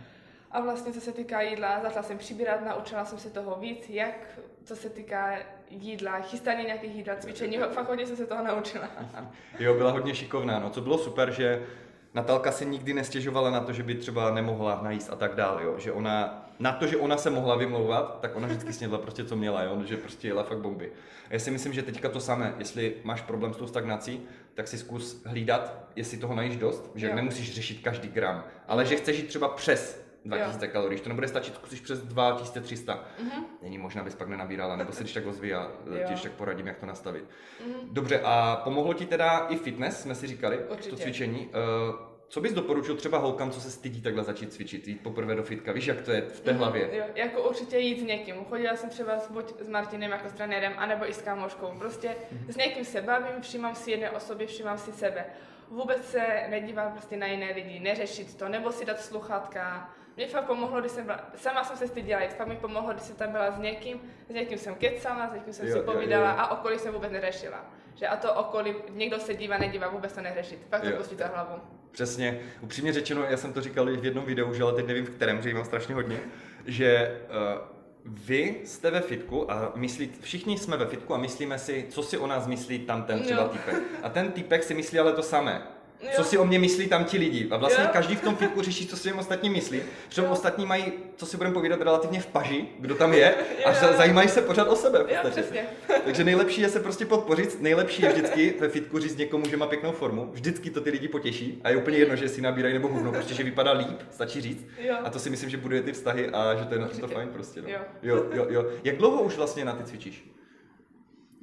A 0.52 0.62
vlastně 0.62 0.94
co 0.94 1.02
se 1.02 1.12
týká 1.12 1.42
jídla, 1.42 1.80
začala 1.84 2.04
jsem 2.04 2.18
přibírat, 2.18 2.66
naučila 2.66 3.06
jsem 3.06 3.18
se 3.18 3.30
toho 3.30 3.56
víc, 3.56 3.90
jak 3.90 4.40
co 4.64 4.76
se 4.76 4.90
týká 4.90 5.38
jídla, 5.70 6.20
chystání 6.20 6.64
nějakých 6.64 6.96
jídla, 6.96 7.16
cvičení, 7.16 7.58
fakt 7.58 7.88
hodně 7.88 8.06
jsem 8.08 8.16
se 8.16 8.26
toho 8.26 8.44
naučila. 8.44 8.88
Jo, 9.60 9.74
byla 9.74 9.92
hodně 9.92 10.16
šikovná, 10.16 10.60
no 10.60 10.70
co 10.70 10.82
bylo 10.82 10.98
super, 10.98 11.32
že 11.32 11.68
Natálka 12.14 12.52
si 12.52 12.66
nikdy 12.66 12.94
nestěžovala 12.94 13.50
na 13.50 13.60
to, 13.60 13.74
že 13.74 13.84
by 13.84 13.96
třeba 13.96 14.32
nemohla 14.32 14.80
najíst 14.84 15.14
a 15.14 15.16
tak 15.16 15.36
dál, 15.36 15.60
jo. 15.64 15.80
Že 15.80 15.92
ona, 15.92 16.47
na 16.60 16.72
to, 16.72 16.88
že 16.88 16.98
ona 16.98 17.18
se 17.18 17.30
mohla 17.30 17.56
vymlouvat, 17.56 18.20
tak 18.22 18.36
ona 18.36 18.48
vždycky 18.48 18.74
snědla 18.74 18.98
prostě, 18.98 19.26
co 19.26 19.36
měla, 19.36 19.64
jo. 19.64 19.82
Že 19.86 19.98
prostě 19.98 20.28
jela 20.28 20.44
fakt 20.44 20.58
bomby. 20.60 20.92
A 21.30 21.34
já 21.34 21.40
si 21.40 21.52
myslím, 21.52 21.74
že 21.74 21.82
teďka 21.84 22.10
to 22.10 22.20
samé, 22.20 22.54
jestli 22.58 22.96
máš 23.04 23.22
problém 23.22 23.54
s 23.54 23.58
tou 23.58 23.68
stagnací, 23.68 24.22
tak 24.54 24.68
si 24.68 24.78
zkus 24.78 25.24
hlídat, 25.26 25.88
jestli 25.96 26.18
toho 26.18 26.36
najíš 26.36 26.56
dost, 26.58 26.92
že 26.96 27.08
Jo. 27.08 27.16
nemusíš 27.16 27.54
řešit 27.56 27.80
každý 27.84 28.08
gram, 28.10 28.44
ale 28.68 28.86
že 28.86 28.96
chceš 28.96 29.18
jít 29.18 29.28
třeba 29.28 29.50
přes 29.50 30.08
2000 30.26 30.68
kalorií, 30.68 31.00
to 31.02 31.10
nebude 31.10 31.28
stačit, 31.28 31.56
zkusíš 31.56 31.80
přes 31.82 32.02
2300. 32.02 33.04
Mhm. 33.24 33.46
Není 33.62 33.78
možná, 33.78 34.04
bys 34.04 34.16
pak 34.16 34.28
nenabírala, 34.28 34.76
nebo 34.76 34.92
se 34.92 35.04
když 35.04 35.14
tak 35.14 35.26
ozví 35.26 35.54
a 35.54 35.72
ti 36.08 36.24
tak 36.24 36.32
poradím, 36.32 36.68
jak 36.68 36.78
to 36.78 36.86
nastavit. 36.86 37.24
Mhm. 37.68 37.74
Dobře, 37.92 38.22
a 38.24 38.62
pomohlo 38.64 38.94
ti 38.94 39.06
teda 39.06 39.38
i 39.50 39.56
fitness, 39.58 40.02
jsme 40.02 40.16
si 40.16 40.28
říkali, 40.28 40.58
Určitě. 40.70 40.90
to 40.90 40.96
cvičení. 40.96 41.48
Uh, 41.48 42.17
co 42.30 42.42
bys 42.42 42.54
doporučil 42.54 42.96
třeba 42.96 43.18
holkám, 43.18 43.52
co 43.52 43.62
se 43.62 43.72
stydí 43.72 44.02
takhle 44.02 44.24
začít 44.24 44.54
cvičit, 44.54 44.88
jít 44.88 45.04
poprvé 45.04 45.36
do 45.36 45.44
fitka? 45.44 45.72
Víš, 45.72 45.86
jak 45.88 46.02
to 46.02 46.12
je 46.12 46.22
v 46.22 46.40
té 46.40 46.52
Mhm, 46.52 46.60
hlavě? 46.60 46.90
Jo, 46.92 47.04
jako 47.16 47.50
určitě 47.50 47.78
jít 47.78 48.00
s 48.00 48.04
někým. 48.04 48.46
Chodila 48.46 48.76
jsem 48.76 48.90
třeba 48.90 49.20
s, 49.20 49.32
buď 49.32 49.54
s 49.62 49.70
Martinem 49.70 50.12
jako 50.12 50.30
s 50.30 50.34
trenérem, 50.34 50.74
anebo 50.78 51.10
i 51.10 51.14
s 51.14 51.22
kámoškou. 51.22 51.72
Prostě 51.80 52.16
Mhm. 52.32 52.52
s 52.54 52.56
někým 52.58 52.86
se 52.86 53.02
bavím, 53.02 53.42
všímám 53.42 53.76
si 53.76 53.92
jedné 53.92 54.10
osobě, 54.12 54.48
všímám 54.48 54.78
si 54.78 54.92
sebe. 54.92 55.26
Vůbec 55.70 56.10
se 56.12 56.28
nedívám 56.50 56.92
prostě 56.92 57.18
na 57.18 57.28
jiné 57.28 57.52
lidi, 57.56 57.80
neřešit 57.80 58.36
to, 58.38 58.50
nebo 58.50 58.72
si 58.72 58.86
dát 58.86 59.00
sluchátka. 59.02 59.90
Mně 60.18 60.28
fakt 60.28 60.46
pomohlo, 60.46 60.80
když 60.80 60.92
jsem 60.92 61.06
byla, 61.06 61.26
sama 61.36 61.64
jsem 61.64 61.78
se 61.78 61.88
styděla 61.88 62.22
jít, 62.22 62.34
fakt 62.34 62.48
mi 62.48 62.56
pomohlo, 62.56 62.92
když 62.94 63.04
jsem 63.04 63.16
tam 63.16 63.32
byla 63.32 63.52
s 63.52 63.60
někým, 63.60 64.02
s 64.30 64.34
někým 64.34 64.58
jsem 64.58 64.76
kecala, 64.76 65.30
s 65.30 65.34
někým 65.34 65.54
jsem 65.54 65.68
Jo, 65.68 65.72
si 65.74 65.78
jo, 65.78 65.84
povídala 65.84 66.30
jo. 66.30 66.36
a 66.38 66.52
okolí 66.52 66.80
jsem 66.80 66.94
vůbec 66.94 67.12
neřešila. 67.12 67.66
Že 68.00 68.08
a 68.08 68.16
to 68.16 68.34
okolí, 68.34 68.76
někdo 68.90 69.20
se 69.20 69.34
dívá, 69.36 69.58
nedívá, 69.58 69.88
vůbec 69.88 70.14
to 70.14 70.22
neřešit. 70.22 70.60
Fakt 70.70 70.82
to 70.82 70.92
pustit 70.92 71.18
za 71.20 71.28
hlavu. 71.28 71.62
Přesně. 71.92 72.40
Upřímně 72.62 72.94
řečeno, 72.94 73.24
já 73.24 73.38
jsem 73.38 73.54
to 73.54 73.62
říkal 73.62 73.90
i 73.90 73.98
v 73.98 74.06
jednom 74.06 74.26
videu, 74.26 74.54
že 74.54 74.64
ale 74.64 74.74
teď 74.74 74.88
nevím 74.88 75.06
v 75.06 75.10
kterém, 75.10 75.42
že 75.42 75.50
jich 75.50 75.56
mám 75.56 75.66
strašně 75.66 75.96
hodně, 75.96 76.20
že 76.66 77.22
uh, 77.30 77.62
vy 78.06 78.62
jste 78.66 78.92
ve 78.92 79.02
fitku 79.02 79.52
a 79.52 79.72
myslí, 79.76 80.12
všichni 80.22 80.58
jsme 80.58 80.78
ve 80.78 80.86
fitku 80.86 81.14
a 81.14 81.18
myslíme 81.18 81.60
si, 81.60 81.86
co 81.90 82.04
si 82.04 82.18
o 82.18 82.28
nás 82.28 82.48
myslí 82.48 82.80
tam 82.80 83.04
ten 83.04 83.20
třeba 83.24 83.42
Jo. 83.42 83.48
týpek. 83.50 83.76
A 84.04 84.10
ten 84.10 84.32
týpek 84.32 84.64
si 84.64 84.74
myslí 84.74 85.00
ale 85.00 85.14
to 85.14 85.24
samé. 85.24 85.68
Jo. 86.02 86.10
Co 86.16 86.24
si 86.24 86.38
o 86.38 86.46
mě 86.46 86.60
myslí 86.60 86.88
tam 86.88 87.04
ti 87.06 87.18
lidi. 87.18 87.48
A 87.52 87.58
vlastně 87.58 87.84
Jo. 87.84 87.90
každý 87.94 88.16
v 88.16 88.22
tom 88.22 88.36
fitku 88.36 88.62
řeší, 88.62 88.88
co 88.88 88.98
si 88.98 89.10
jim 89.10 89.20
ostatní 89.20 89.50
myslí. 89.50 89.82
Protože 90.10 90.22
ostatní 90.22 90.66
mají, 90.66 90.84
co 91.16 91.26
si 91.26 91.38
budeme 91.38 91.54
povídat, 91.54 91.82
relativně 91.82 92.20
v 92.22 92.26
paži, 92.26 92.66
kdo 92.80 92.96
tam 92.96 93.14
je, 93.14 93.36
a 93.66 93.70
Jo. 93.72 93.78
za- 93.82 93.94
zajímají 93.94 94.30
se 94.30 94.42
pořád 94.42 94.68
o 94.68 94.76
sebe. 94.76 95.00
Jo, 95.10 95.18
přesně. 95.32 95.66
Takže 96.06 96.24
nejlepší 96.24 96.62
je 96.62 96.70
se 96.70 96.80
prostě 96.80 97.06
podpořit. 97.06 97.62
Nejlepší 97.62 98.02
je 98.02 98.10
vždycky 98.10 98.54
ve 98.60 98.70
fitku 98.70 99.00
říct 99.00 99.18
někomu, 99.18 99.46
že 99.50 99.58
má 99.58 99.68
pěknou 99.68 99.92
formu. 99.92 100.30
Vždycky 100.34 100.70
to 100.70 100.82
ty 100.82 100.90
lidi 100.90 101.08
potěší. 101.08 101.62
A 101.64 101.70
je 101.70 101.78
úplně 101.78 101.98
jedno, 101.98 102.16
že 102.16 102.30
si 102.30 102.42
nabírají 102.42 102.74
nebo 102.74 102.88
hovno, 102.88 103.12
prostě 103.12 103.34
že 103.34 103.44
vypadá 103.44 103.72
líp, 103.72 104.00
stačí 104.12 104.42
říct. 104.42 104.66
Jo. 104.80 104.96
A 105.04 105.10
to 105.10 105.20
si 105.20 105.30
myslím, 105.30 105.50
že 105.50 105.58
buduje 105.58 105.82
ty 105.82 105.92
vztahy 105.94 106.30
a 106.30 106.56
že 106.56 106.66
to 106.66 106.74
je 106.74 106.80
na 106.80 106.88
to 106.88 107.08
fajn 107.08 107.30
prostě. 107.34 107.62
No. 107.62 107.70
Jo. 107.70 107.80
jo, 108.04 108.26
jo, 108.34 108.46
jo. 108.50 108.66
Jak 108.84 108.98
dlouho 108.98 109.22
už 109.22 109.36
vlastně 109.38 109.66
na 109.66 109.74
ty 109.74 109.84
cvičíš? 109.84 110.32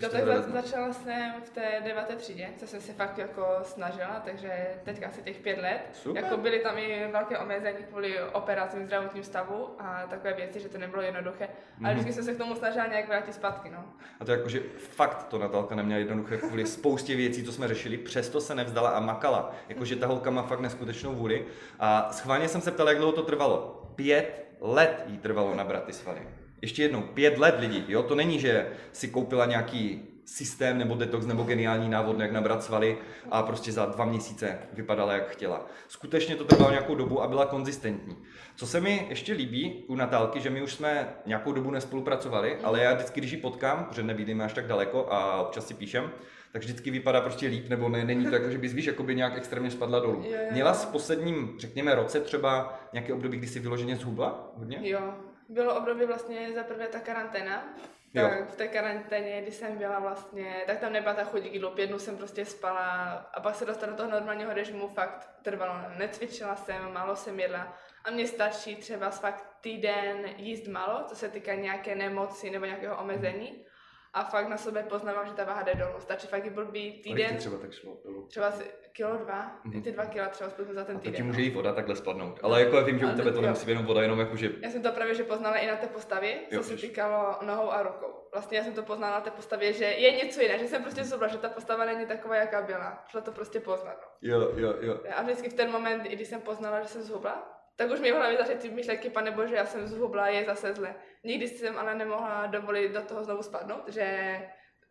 To 0.01 0.09
tak 0.09 0.27
za, 0.27 0.43
začala 0.43 0.93
jsem 0.93 1.33
v 1.45 1.51
té 1.51 1.81
deváté 1.85 2.17
třídě, 2.17 2.49
co 2.57 2.67
jsem 2.67 2.81
se 2.81 2.93
fakt 2.93 3.19
jako 3.19 3.47
snažila, 3.63 4.23
takže 4.25 4.51
teďka 4.85 5.09
asi 5.09 5.23
těch 5.23 5.37
pět 5.39 5.59
let. 5.59 5.81
Super. 5.93 6.25
Jako 6.25 6.37
byly 6.37 6.59
tam 6.59 6.79
i 6.79 7.09
velké 7.13 7.39
omezení 7.39 7.79
kvůli 7.89 8.21
operacím 8.23 8.87
zdravotním 8.87 9.25
stavu 9.25 9.69
a 9.79 10.07
takové 10.11 10.33
věci, 10.35 10.61
že 10.61 10.69
to 10.69 10.79
nebylo 10.79 11.03
jednoduché. 11.03 11.49
Mhm. 11.77 11.87
Ale 11.87 11.95
vždycky 11.95 12.13
jsem 12.13 12.25
se 12.25 12.35
k 12.35 12.39
tomu 12.39 12.55
snažila 12.55 12.87
nějak 12.87 13.09
vrátit 13.09 13.35
zpátky, 13.35 13.71
no. 13.71 13.85
A 14.21 14.25
to 14.25 14.33
jako, 14.33 14.49
že 14.49 14.61
fakt 14.79 15.23
to 15.23 15.39
Natálka 15.39 15.75
neměla 15.75 15.99
jednoduché 15.99 16.37
kvůli 16.37 16.67
spoustě 16.77 17.17
věcí, 17.17 17.45
co 17.45 17.53
jsme 17.53 17.69
řešili, 17.69 17.99
přesto 17.99 18.41
se 18.41 18.55
nevzdala 18.55 18.91
a 18.91 19.01
makala. 19.01 19.55
Jakože 19.69 19.97
ta 19.97 20.07
holka 20.07 20.31
má 20.31 20.43
fakt 20.43 20.61
neskutečnou 20.61 21.15
vůli. 21.15 21.47
A 21.79 22.13
schválně 22.13 22.49
jsem 22.49 22.61
se 22.61 22.71
ptal, 22.71 22.89
jak 22.89 22.99
dlouho 22.99 23.13
to 23.13 23.23
trvalo. 23.23 23.83
Pět 23.95 24.45
let 24.61 25.05
jí 25.07 25.19
trvalo 25.19 25.55
nabrat 25.55 25.85
ty 25.85 25.93
svaly. 25.93 26.21
Ještě 26.63 26.83
jednou, 26.83 27.03
pět 27.03 27.39
let 27.39 27.55
lidí, 27.59 27.85
jo? 27.89 28.03
To 28.03 28.15
není, 28.15 28.41
že 28.41 28.67
si 28.93 29.09
koupila 29.09 29.47
nějaký 29.47 30.03
systém 30.25 30.79
nebo 30.79 30.95
detox 30.95 31.27
nebo 31.27 31.43
geniální 31.43 31.89
návod, 31.89 32.21
jak 32.21 32.33
nabrat 32.33 32.63
svaly 32.63 32.99
a 33.31 33.43
prostě 33.43 33.73
za 33.73 33.87
dva 33.87 34.05
měsíce 34.05 34.59
vypadala, 34.73 35.13
jak 35.13 35.31
chtěla. 35.31 35.67
Skutečně 35.89 36.37
to 36.37 36.45
trvalo 36.45 36.71
nějakou 36.71 36.95
dobu 36.95 37.23
a 37.23 37.29
byla 37.29 37.47
konzistentní. 37.47 38.17
Co 38.57 38.67
se 38.67 38.81
mi 38.81 39.07
ještě 39.09 39.33
líbí 39.33 39.85
u 39.87 39.95
Natálky, 39.95 40.41
že 40.41 40.51
my 40.51 40.63
už 40.63 40.75
jsme 40.75 41.09
nějakou 41.27 41.53
dobu 41.53 41.71
nespolupracovali, 41.71 42.57
ale 42.63 42.83
já 42.83 42.95
vždycky, 42.95 43.21
když 43.21 43.33
ji 43.33 43.39
potkám, 43.39 43.85
protože 43.85 44.03
nebydlíme 44.03 44.45
až 44.45 44.53
tak 44.53 44.67
daleko 44.67 45.07
a 45.11 45.41
občas 45.41 45.67
si 45.67 45.75
píšem, 45.75 46.11
tak 46.53 46.63
vždycky 46.63 46.91
vypadá 46.91 47.21
prostě 47.21 47.47
líp, 47.47 47.69
nebo 47.69 47.89
ne, 47.89 48.05
není 48.05 48.27
to 48.27 48.35
jako, 48.35 48.51
že 48.51 48.59
bys 48.59 48.73
víš, 48.73 48.85
jako 48.85 49.03
by 49.03 49.15
nějak 49.15 49.37
extrémně 49.37 49.71
spadla 49.71 49.99
dolů. 49.99 50.23
Jo, 50.25 50.31
jo. 50.33 50.49
Měla 50.53 50.75
s 50.75 50.85
posledním, 50.85 51.55
řekněme, 51.59 51.95
roce 51.95 52.21
třeba 52.21 52.79
nějaké 52.93 53.13
období, 53.13 53.39
kdy 53.39 53.47
si 53.47 53.61
vyloženě 53.61 53.97
zhubla 53.97 54.53
hodně? 54.57 54.79
Jo, 54.83 55.15
bylo 55.49 55.77
období 55.77 56.05
vlastně 56.05 56.53
za 56.53 56.63
prvé 56.63 56.87
ta 56.89 57.01
karanténa, 57.01 57.75
Jo. 58.15 58.29
tak 58.29 58.49
v 58.49 58.57
té 58.57 58.69
karanténě, 58.69 59.43
kdy 59.43 59.53
jsem 59.53 59.79
byla 59.79 59.99
vlastně, 59.99 60.63
tak 60.67 60.79
tam 60.79 60.93
nebyla 60.93 61.15
ta 61.15 61.25
chuť 61.25 61.41
k 61.43 61.53
jídlu, 61.53 61.71
pět 61.71 61.87
dnů 61.87 61.99
jsem 61.99 62.17
prostě 62.17 62.45
spala 62.45 63.13
a 63.35 63.41
pak 63.41 63.55
se 63.55 63.65
dostala 63.65 63.93
do 63.93 63.97
toho 63.97 64.11
normálního 64.11 64.55
režimu, 64.55 64.89
fakt 64.89 65.29
trvalo, 65.43 65.75
necvičila 65.99 66.57
jsem, 66.57 66.93
málo 66.93 67.17
jsem 67.17 67.41
jedla. 67.41 67.77
A 68.05 68.11
mně 68.11 68.27
stačí 68.27 68.77
třeba 68.77 69.11
fakt 69.11 69.45
týden 69.61 70.25
jíst 70.37 70.67
málo, 70.67 71.05
co 71.07 71.17
se 71.17 71.29
týká 71.29 71.55
nějaké 71.55 71.95
nemoci 71.95 72.51
nebo 72.51 72.65
nějakého 72.65 72.97
omezení. 73.01 73.65
A 74.13 74.25
fakt 74.25 74.49
na 74.49 74.57
sobě 74.57 74.83
poznávám, 74.83 75.27
že 75.27 75.33
ta 75.33 75.45
váha 75.45 75.63
jde 75.63 75.75
dolů, 75.75 75.95
stačí 76.01 76.27
fakt 76.27 76.47
i 76.47 76.51
blbý 76.51 76.91
Kolik 76.91 77.03
týden, 77.03 77.37
třeba 77.37 77.59
tak 77.59 77.73
šlo 77.73 77.99
třeba 78.29 78.53
kilo 78.97 79.17
dva, 79.17 79.61
Mhm. 79.65 79.79
i 79.79 79.83
ty 79.83 79.93
dva 79.93 80.07
kila 80.07 80.29
třeba 80.29 80.51
spolu 80.51 80.75
za 80.75 80.85
ten 80.85 80.97
A 80.97 80.99
to 80.99 81.03
týden. 81.05 81.17
ti 81.17 81.23
no. 81.23 81.27
může 81.27 81.43
i 81.43 81.51
voda 81.51 81.73
takhle 81.73 81.97
spadnout. 81.97 82.41
Ale 82.43 82.61
jako 82.61 82.77
já 82.77 82.83
vím, 82.85 82.99
že 82.99 83.07
u 83.07 83.17
tebe 83.17 83.31
to 83.31 83.37
jo. 83.37 83.43
nemusí 83.43 83.67
být 83.67 83.73
jenom 83.73 83.87
voda, 83.87 84.03
jenom 84.03 84.19
jako, 84.21 84.37
že 84.37 84.51
Já 84.63 84.71
jsem 84.71 84.83
to 84.83 84.93
právě 84.93 85.15
že 85.15 85.25
poznala 85.25 85.57
i 85.57 85.67
na 85.67 85.77
té 85.77 85.87
postavě, 85.87 86.39
co 86.49 86.55
Jo, 86.55 86.63
se 86.63 86.77
týkalo 86.77 87.39
nohou 87.43 87.71
a 87.73 87.83
rukou. 87.83 88.29
Vlastně 88.33 88.59
já 88.59 88.65
jsem 88.65 88.73
to 88.73 88.83
poznala 88.83 89.15
na 89.15 89.21
té 89.21 89.31
postavě, 89.31 89.73
že 89.73 89.85
je 89.85 90.11
něco 90.11 90.41
jiné, 90.41 90.59
že 90.59 90.69
jsem 90.69 90.83
prostě 90.83 91.05
zubla, 91.05 91.29
že 91.29 91.39
ta 91.39 91.49
postava 91.49 91.85
není 91.85 92.07
taková, 92.07 92.37
jaká 92.37 92.63
byla. 92.63 93.05
Šlo 93.09 93.21
to 93.21 93.33
prostě 93.33 93.61
poznat. 93.61 93.97
No. 94.23 94.29
jo, 94.31 94.53
jo, 94.57 94.75
jo. 94.81 94.99
A 95.17 95.23
vždycky 95.23 95.49
v 95.49 95.55
ten 95.55 95.71
moment, 95.71 96.03
i 96.07 96.17
když 96.17 96.29
jsem 96.29 96.41
poznala, 96.41 96.81
že 96.83 96.89
jsem 96.89 97.03
zhubla, 97.03 97.51
tak 97.77 97.91
už 97.91 98.01
mi 98.01 98.13
v 98.13 98.15
hlavě 98.17 98.39
začaly 98.39 98.59
ty 98.59 98.71
myšlenky, 98.71 99.11
pane 99.11 99.31
bože, 99.31 99.55
já 99.57 99.67
jsem 99.67 99.87
zhubla, 99.87 100.29
je 100.29 100.45
zase 100.45 100.75
zle. 100.75 100.95
Nikdy 101.25 101.49
jsem 101.49 101.79
ale 101.79 101.95
nemohla 101.95 102.47
dovolit 102.47 102.93
do 102.93 103.03
toho 103.03 103.25
znovu 103.25 103.43
spadnout, 103.43 103.89
že 103.89 104.39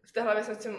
v 0.05 0.11
té 0.11 0.21
hlavě 0.21 0.43
jsem 0.43 0.55
si 0.55 0.69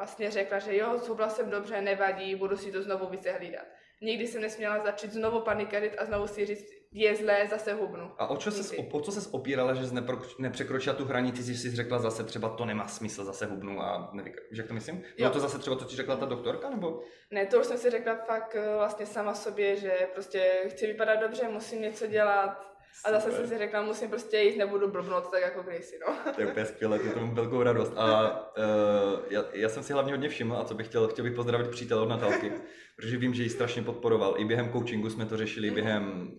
vlastně 0.00 0.30
řekla, 0.30 0.58
že 0.58 0.76
jo, 0.76 0.98
zhubla 0.98 1.28
jsem 1.28 1.50
dobře, 1.50 1.80
nevadí, 1.80 2.34
budu 2.34 2.56
si 2.56 2.72
to 2.72 2.82
znovu 2.82 3.06
více 3.08 3.32
hlídat. 3.32 3.64
Nikdy 4.02 4.26
jsem 4.26 4.42
nesměla 4.42 4.84
začít 4.84 5.12
znovu 5.12 5.40
panikařit 5.40 5.94
a 5.98 6.04
znovu 6.04 6.26
si 6.26 6.46
říct, 6.46 6.64
je 6.92 7.16
zlé, 7.16 7.46
zase 7.50 7.72
hubnu. 7.72 8.10
A 8.18 8.26
o, 8.26 8.36
čo 8.36 8.50
ses, 8.50 8.74
o 8.92 9.00
co 9.00 9.12
ses 9.12 9.28
opírala, 9.32 9.74
že 9.74 9.86
jsi 9.86 9.94
nepřekročila 10.38 10.96
tu 10.96 11.04
hranici, 11.04 11.42
že 11.54 11.58
jsi 11.58 11.76
řekla 11.76 11.98
zase 11.98 12.24
třeba 12.24 12.48
to 12.48 12.64
nemá 12.64 12.88
smysl, 12.88 13.24
zase 13.24 13.46
hubnu 13.46 13.80
a 13.82 14.10
nevík, 14.12 14.36
víš, 14.50 14.58
jak 14.58 14.68
to 14.68 14.74
myslím? 14.74 14.96
Bylo 15.16 15.28
Jo. 15.28 15.30
to 15.30 15.40
zase 15.40 15.58
třeba 15.58 15.76
to, 15.76 15.84
co 15.84 15.90
ti 15.90 15.96
řekla 15.96 16.16
ta 16.16 16.26
doktorka, 16.26 16.70
nebo? 16.70 17.00
Ne, 17.30 17.46
to 17.46 17.60
už 17.60 17.66
jsem 17.66 17.78
si 17.78 17.90
řekla 17.90 18.14
fakt 18.16 18.56
eh, 18.56 18.74
vlastně 18.76 19.06
sama 19.06 19.34
sobě, 19.34 19.76
že 19.76 20.08
prostě 20.12 20.62
chci 20.68 20.86
vypadat 20.86 21.16
dobře, 21.20 21.48
musím 21.48 21.82
něco 21.82 22.06
dělat. 22.06 22.70
A 23.04 23.10
zase 23.10 23.32
jsem 23.32 23.46
si 23.46 23.58
řekla, 23.58 23.82
musím 23.82 24.08
prostě 24.10 24.38
jít, 24.38 24.56
nebudu 24.58 24.90
blbnout 24.90 25.30
tak 25.30 25.42
jako 25.42 25.62
kdysi, 25.62 25.98
no. 26.08 26.32
To 26.34 26.40
je 26.40 26.46
úplně 26.46 26.66
skvělé, 26.66 26.98
to 26.98 27.10
tomu 27.18 27.34
velkou 27.34 27.62
radost. 27.62 27.92
A 27.96 28.30
uh, 28.56 29.20
já, 29.30 29.44
já, 29.52 29.68
jsem 29.68 29.82
si 29.82 29.92
hlavně 29.92 30.12
hodně 30.12 30.28
všiml, 30.28 30.56
a 30.56 30.64
co 30.64 30.74
bych 30.74 30.86
chtěl, 30.86 31.08
chtěl 31.08 31.24
bych 31.24 31.34
pozdravit 31.34 31.68
přítele 31.70 32.02
od 32.02 32.08
Natálky, 32.08 32.52
protože 32.96 33.16
vím, 33.16 33.34
že 33.34 33.42
ji 33.42 33.48
strašně 33.50 33.82
podporoval. 33.82 34.34
I 34.38 34.44
během 34.44 34.72
coachingu 34.72 35.10
jsme 35.10 35.26
to 35.26 35.36
řešili, 35.36 35.66
Mhm. 35.66 35.74
během, 35.74 36.32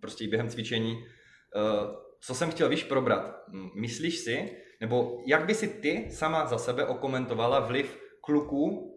prostě 0.00 0.24
i 0.24 0.28
během 0.28 0.48
cvičení. 0.48 0.92
Uh, 0.92 1.94
co 2.20 2.34
jsem 2.34 2.50
chtěl, 2.50 2.68
víš, 2.68 2.84
probrat. 2.84 3.42
Myslíš 3.74 4.18
si, 4.18 4.56
nebo 4.80 5.22
jak 5.26 5.44
by 5.46 5.54
si 5.54 5.68
ty 5.68 6.08
sama 6.10 6.46
za 6.46 6.58
sebe 6.58 6.86
okomentovala 6.86 7.60
vliv 7.60 7.98
kluků 8.20 8.87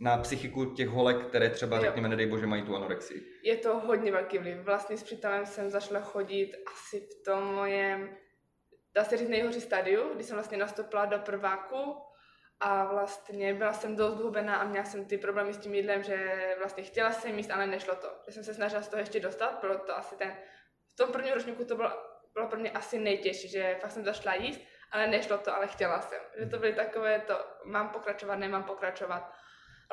na 0.00 0.18
psychiku 0.18 0.64
těch 0.64 0.88
holek, 0.88 1.26
které 1.26 1.50
třeba, 1.50 1.76
Jo. 1.76 1.82
řekněme, 1.82 2.08
nedej 2.08 2.26
bože, 2.26 2.46
mají 2.46 2.62
tu 2.62 2.76
anorexii? 2.76 3.22
Je 3.42 3.56
to 3.56 3.78
hodně 3.78 4.12
velký 4.12 4.38
vliv. 4.38 4.56
Vlastně 4.58 4.96
s 4.96 5.02
přítelem 5.02 5.46
jsem 5.46 5.70
zašla 5.70 6.00
chodit 6.00 6.52
asi 6.72 7.00
v 7.00 7.24
tom 7.24 7.54
mojem, 7.54 8.16
dá 8.94 9.04
se 9.04 9.16
říct, 9.16 9.28
nejhorší 9.28 9.60
stadiu, 9.60 10.14
kdy 10.14 10.24
jsem 10.24 10.36
vlastně 10.36 10.58
nastoupila 10.58 11.04
do 11.04 11.18
prváku 11.18 11.96
a 12.60 12.84
vlastně 12.84 13.54
byla 13.54 13.72
jsem 13.72 13.96
dost 13.96 14.20
hubená 14.20 14.56
a 14.56 14.64
měla 14.64 14.84
jsem 14.84 15.04
ty 15.04 15.18
problémy 15.18 15.52
s 15.52 15.58
tím 15.58 15.74
jídlem, 15.74 16.02
že 16.02 16.38
vlastně 16.58 16.82
chtěla 16.82 17.12
jsem 17.12 17.38
jíst, 17.38 17.50
ale 17.50 17.66
nešlo 17.66 17.94
to. 17.94 18.08
Že 18.26 18.34
jsem 18.34 18.44
se 18.44 18.54
snažila 18.54 18.82
z 18.82 18.88
toho 18.88 19.00
ještě 19.00 19.20
dostat, 19.20 19.58
bylo 19.60 19.78
to 19.78 19.98
asi 19.98 20.16
ten, 20.16 20.36
v 20.92 20.96
tom 20.96 21.12
prvním 21.12 21.34
ročníku 21.34 21.64
to 21.64 21.76
bylo, 21.76 21.90
bylo 22.34 22.48
pro 22.48 22.58
mě 22.58 22.70
asi 22.70 22.98
nejtěžší, 22.98 23.48
že 23.48 23.76
fakt 23.80 23.90
jsem 23.90 24.04
zašla 24.04 24.34
jíst, 24.34 24.60
ale 24.90 25.06
nešlo 25.06 25.38
to, 25.38 25.56
ale 25.56 25.66
chtěla 25.66 26.00
jsem. 26.00 26.18
Že 26.38 26.46
to 26.46 26.58
byly 26.58 26.72
takové 26.72 27.20
to, 27.20 27.34
mám 27.64 27.88
pokračovat, 27.88 28.36
nemám 28.36 28.64
pokračovat. 28.64 29.32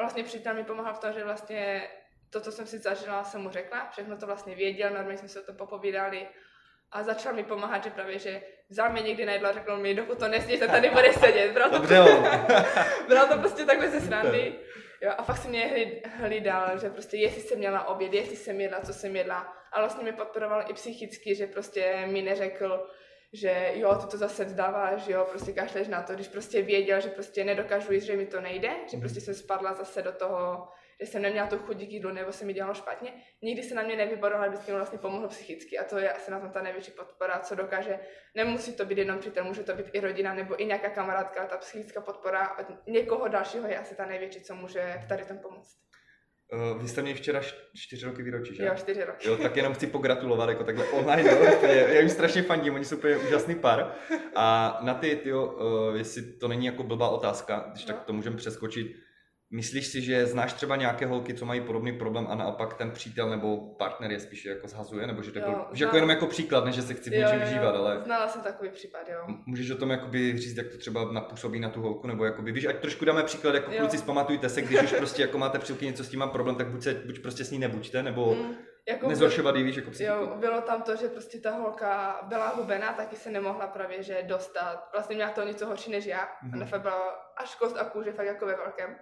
Vlastně 0.01 0.24
přítel 0.24 0.53
mi 0.53 0.63
pomáhal 0.63 0.93
v 0.93 1.00
tom, 1.00 1.13
že 1.13 1.24
vlastně 1.24 1.88
to, 2.29 2.41
co 2.41 2.51
jsem 2.51 2.67
si 2.67 2.79
zažila, 2.79 3.24
jsem 3.24 3.41
mu 3.41 3.50
řekla, 3.50 3.89
všechno 3.91 4.17
to 4.17 4.25
vlastně 4.25 4.55
věděl, 4.55 4.89
normálně 4.89 5.17
jsme 5.17 5.27
se 5.27 5.41
o 5.41 5.46
to 5.46 5.53
popovídali 5.53 6.27
a 6.91 7.03
začal 7.03 7.34
mi 7.34 7.43
pomáhat, 7.43 7.84
že 7.84 7.89
právě, 7.89 8.20
že 8.20 8.41
vzal 8.70 8.89
mě 8.91 9.01
někdy 9.01 9.25
na 9.25 9.34
jídlo 9.34 9.50
a 9.50 9.53
řekl 9.53 9.77
mi, 9.77 9.93
dokud 9.96 10.20
to 10.20 10.27
nesníš, 10.27 10.60
tak 10.60 10.72
tady 10.72 10.89
bude 10.89 11.13
sedět. 11.13 11.51
Bral 11.51 11.70
to, 11.70 11.77
Dobře, 11.77 11.98
bral 13.08 13.27
to 13.27 13.38
prostě 13.38 13.65
takhle 13.65 13.89
ze 13.89 14.01
srandy. 14.01 14.55
Jo, 15.01 15.12
a 15.17 15.24
fakt 15.24 15.38
si 15.38 15.48
mě 15.48 15.67
hlí- 15.67 16.01
hlídal, 16.17 16.79
že 16.79 16.89
prostě 16.89 17.17
jestli 17.17 17.41
jsem 17.41 17.58
měla 17.58 17.88
oběd, 17.88 18.13
jestli 18.13 18.36
jsem 18.36 18.62
jedla, 18.62 18.81
co 18.81 18.93
jsem 18.93 19.15
jedla. 19.15 19.58
A 19.72 19.79
vlastně 19.79 20.03
mě 20.03 20.13
podporoval 20.13 20.63
i 20.70 20.74
psychicky, 20.74 21.36
že 21.36 21.48
prostě 21.48 22.03
mi 22.05 22.22
neřekl, 22.22 22.88
že 23.33 23.71
jo, 23.73 23.95
ty 23.95 24.07
to 24.07 24.17
zase 24.17 24.45
vzdáváš, 24.45 25.07
jo, 25.07 25.27
prostě 25.29 25.53
kašleš 25.53 25.88
na 25.88 26.01
to, 26.01 26.13
když 26.13 26.27
prostě 26.27 26.61
věděl, 26.61 27.01
že 27.01 27.09
prostě 27.09 27.43
nedokážu 27.43 27.93
jíst, 27.93 28.03
že 28.03 28.17
mi 28.17 28.25
to 28.25 28.41
nejde, 28.41 28.69
že 28.88 28.97
prostě 28.97 29.21
jsem 29.21 29.33
spadla 29.33 29.73
zase 29.73 30.01
do 30.01 30.11
toho, 30.11 30.67
že 31.00 31.07
jsem 31.07 31.21
neměla 31.21 31.47
tu 31.47 31.57
chuť 31.57 31.77
k 31.77 31.91
jídlu, 31.91 32.11
nebo 32.11 32.31
se 32.31 32.45
mi 32.45 32.53
dělalo 32.53 32.73
špatně. 32.73 33.13
Nikdy 33.41 33.63
se 33.63 33.75
na 33.75 33.83
mě 33.83 33.95
nevyboroval, 33.95 34.50
vždycky 34.50 34.71
mi 34.71 34.77
vlastně 34.77 35.00
pomohl 35.00 35.27
psychicky 35.27 35.79
a 35.79 35.83
to 35.83 35.97
je 35.97 36.13
asi 36.13 36.31
na 36.31 36.39
tom 36.39 36.51
ta 36.51 36.61
největší 36.61 36.91
podpora, 36.91 37.39
co 37.39 37.55
dokáže. 37.55 38.00
Nemusí 38.35 38.73
to 38.73 38.85
být 38.85 38.97
jenom 38.97 39.19
přítel, 39.19 39.43
může 39.43 39.63
to 39.63 39.75
být 39.75 39.89
i 39.93 40.00
rodina 40.00 40.33
nebo 40.33 40.61
i 40.61 40.65
nějaká 40.65 40.89
kamarádka, 40.89 41.45
ta 41.45 41.57
psychická 41.57 42.01
podpora 42.01 42.57
od 42.57 42.88
někoho 42.88 43.27
dalšího 43.27 43.67
je 43.67 43.79
asi 43.79 43.95
ta 43.95 44.05
největší, 44.05 44.41
co 44.41 44.55
může 44.55 45.00
v 45.05 45.07
tady 45.07 45.25
tom 45.25 45.38
pomoct. 45.38 45.77
Uh, 46.74 46.81
vy 46.81 46.88
jste 46.88 47.01
měli 47.01 47.17
včera 47.17 47.41
čtyři 47.75 48.05
roky 48.05 48.24
výročí, 48.24 48.55
že? 48.55 48.65
Jo, 48.65 48.72
čtyři 48.75 49.03
roky. 49.03 49.27
Jo, 49.27 49.38
tak 49.38 49.55
jenom 49.58 49.74
chci 49.74 49.88
pogratulovat, 49.88 50.50
jako 50.50 50.63
takhle 50.63 50.86
online, 50.86 51.31
jo, 51.31 51.38
já 51.63 52.00
jim 52.00 52.10
strašně 52.10 52.41
fandím, 52.43 52.74
oni 52.75 52.86
jsou 52.86 52.96
úplně 52.98 53.17
úžasný 53.17 53.55
pár. 53.55 53.91
A 54.36 54.77
na 54.81 54.93
ty, 54.93 55.15
tyjo, 55.15 55.46
uh, 55.46 55.96
jestli 55.98 56.22
to 56.22 56.48
není 56.48 56.65
jako 56.65 56.84
blbá 56.84 57.10
otázka, 57.10 57.65
když 57.72 57.86
tak 57.86 57.96
No. 57.96 58.01
to 58.05 58.13
můžeme 58.13 58.36
přeskočit, 58.38 58.96
myslíš 59.51 59.88
si, 59.88 60.01
že 60.01 60.25
znáš 60.25 60.53
třeba 60.53 60.75
nějaké 60.75 61.05
holky, 61.05 61.34
co 61.34 61.46
mají 61.46 61.62
podobný 61.62 61.93
problém 61.98 62.27
a 62.29 62.36
naopak 62.36 62.74
ten 62.74 62.91
přítel 62.91 63.29
nebo 63.29 63.58
partner 63.58 64.12
je 64.12 64.20
spíše 64.20 64.50
jako 64.50 64.67
zhazuje, 64.67 65.08
nebo 65.08 65.22
že 65.22 65.31
to 65.31 65.39
Jo, 65.39 65.46
jako, 65.48 65.65
že 65.72 65.84
jako 65.86 65.98
jenom 65.98 66.10
jako 66.10 66.27
příklad, 66.27 66.65
ne 66.65 66.72
že 66.72 66.81
se 66.81 66.93
chci 66.93 67.10
v 67.10 67.13
něčem 67.13 67.41
vžívat, 67.41 67.75
ale 67.75 68.01
Znala 68.03 68.27
jsem 68.27 68.41
takový 68.41 68.70
případ, 68.70 69.10
jo. 69.10 69.36
Můžeš 69.46 69.72
o 69.72 69.75
tom 69.75 69.89
jakoby 69.89 70.38
říct, 70.38 70.58
jak 70.58 70.67
to 70.67 70.77
třeba 70.77 71.12
napůsobí 71.12 71.60
na 71.60 71.70
tu 71.70 71.81
holku, 71.81 72.08
nebo 72.08 72.25
jakoby, 72.25 72.51
víš, 72.51 72.65
ať 72.65 72.79
trošku 72.79 73.05
dáme 73.05 73.24
příklad, 73.24 73.55
jako 73.55 73.72
Jo. 73.72 73.79
kluci, 73.79 73.98
zpamatujte 73.98 74.50
se, 74.50 74.62
když 74.62 74.81
už 74.81 74.93
prostě 74.93 75.22
jako 75.22 75.38
máte 75.38 75.60
přítelkyni, 75.60 75.93
co 75.93 76.03
s 76.03 76.10
tím 76.10 76.20
má 76.20 76.27
problém, 76.27 76.55
tak 76.55 76.67
buď, 76.67 76.84
se, 76.84 76.93
buď 76.93 77.20
prostě 77.20 77.46
s 77.46 77.51
ní 77.51 77.60
nebuďte, 77.60 78.03
nebo 78.03 78.36
Mm. 78.36 78.55
Jako 78.88 79.08
Nezhoršovat 79.10 79.55
jí, 79.55 79.63
víš, 79.63 79.75
jako 79.75 79.91
psychiku. 79.91 80.15
Jo, 80.15 80.36
bylo 80.39 80.62
tam 80.62 80.81
to, 80.81 80.96
že 80.96 81.08
prostě 81.08 81.38
ta 81.39 81.51
holka 81.51 82.20
byla 82.27 82.48
hubená, 82.50 82.93
taky 82.93 83.15
se 83.15 83.31
nemohla 83.31 83.67
právě 83.67 84.03
že 84.03 84.24
dostat. 84.27 84.89
Vlastně 84.93 85.15
měla 85.15 85.31
to 85.31 85.46
něco 85.46 85.65
horší 85.65 85.91
než 85.91 86.05
já. 86.05 86.17
Mhm. 86.17 86.51
Mm-hmm. 86.51 86.55
Ona 86.55 86.65
fakt 86.65 86.81
byla 86.81 87.10
až 87.38 87.55
kost 87.55 87.77
a 87.77 87.84
kůže, 87.86 88.12
fakt 88.12 88.25
jako 88.25 88.46
ve 88.46 88.55
velkém. 88.55 88.96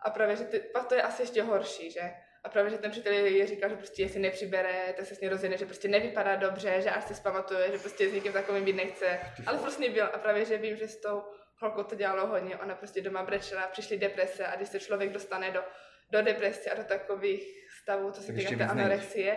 A 0.00 0.10
právě, 0.10 0.36
že 0.36 0.44
ty, 0.44 0.60
pak 0.60 0.86
to 0.86 0.94
je 0.94 1.02
asi 1.02 1.22
ještě 1.22 1.42
horší, 1.42 1.90
že? 1.90 2.14
A 2.44 2.48
právě, 2.48 2.70
že 2.70 2.78
ten 2.78 2.90
přítel 2.90 3.12
jí 3.12 3.46
říkal, 3.46 3.70
že 3.70 3.76
prostě 3.76 4.02
jestli 4.02 4.20
nepřibere, 4.20 4.94
tak 4.96 5.06
se 5.06 5.14
s 5.14 5.20
ní 5.20 5.28
rozjede, 5.28 5.56
že 5.56 5.64
prostě 5.66 5.88
nevypadá 5.88 6.36
dobře, 6.36 6.80
že 6.80 6.90
až 6.90 7.04
se 7.04 7.14
zpamatuje, 7.14 7.72
že 7.72 7.78
prostě 7.78 8.10
s 8.10 8.12
někým 8.12 8.32
takovým 8.32 8.64
být 8.64 8.76
nechce. 8.76 9.20
Ale 9.46 9.58
prostě 9.58 9.90
byl 9.90 10.04
a 10.04 10.18
právě, 10.18 10.44
že 10.44 10.58
vím, 10.58 10.76
že 10.76 10.88
s 10.88 10.96
tou 11.00 11.22
holkou 11.60 11.82
to 11.82 11.94
dělalo 11.94 12.26
hodně, 12.26 12.56
ona 12.56 12.74
prostě 12.74 13.00
doma 13.00 13.22
brečela, 13.22 13.66
přišly 13.66 13.98
deprese 13.98 14.46
a 14.46 14.56
když 14.56 14.68
se 14.68 14.80
člověk 14.80 15.12
dostane 15.12 15.50
do, 15.50 15.64
do 16.10 16.22
deprese 16.22 16.70
a 16.70 16.74
do 16.74 16.84
takových 16.84 17.68
stavů, 17.82 18.10
co 18.10 18.22
se 18.22 18.32
týká 18.32 18.56
té 18.56 18.64
anorexie, 18.64 19.36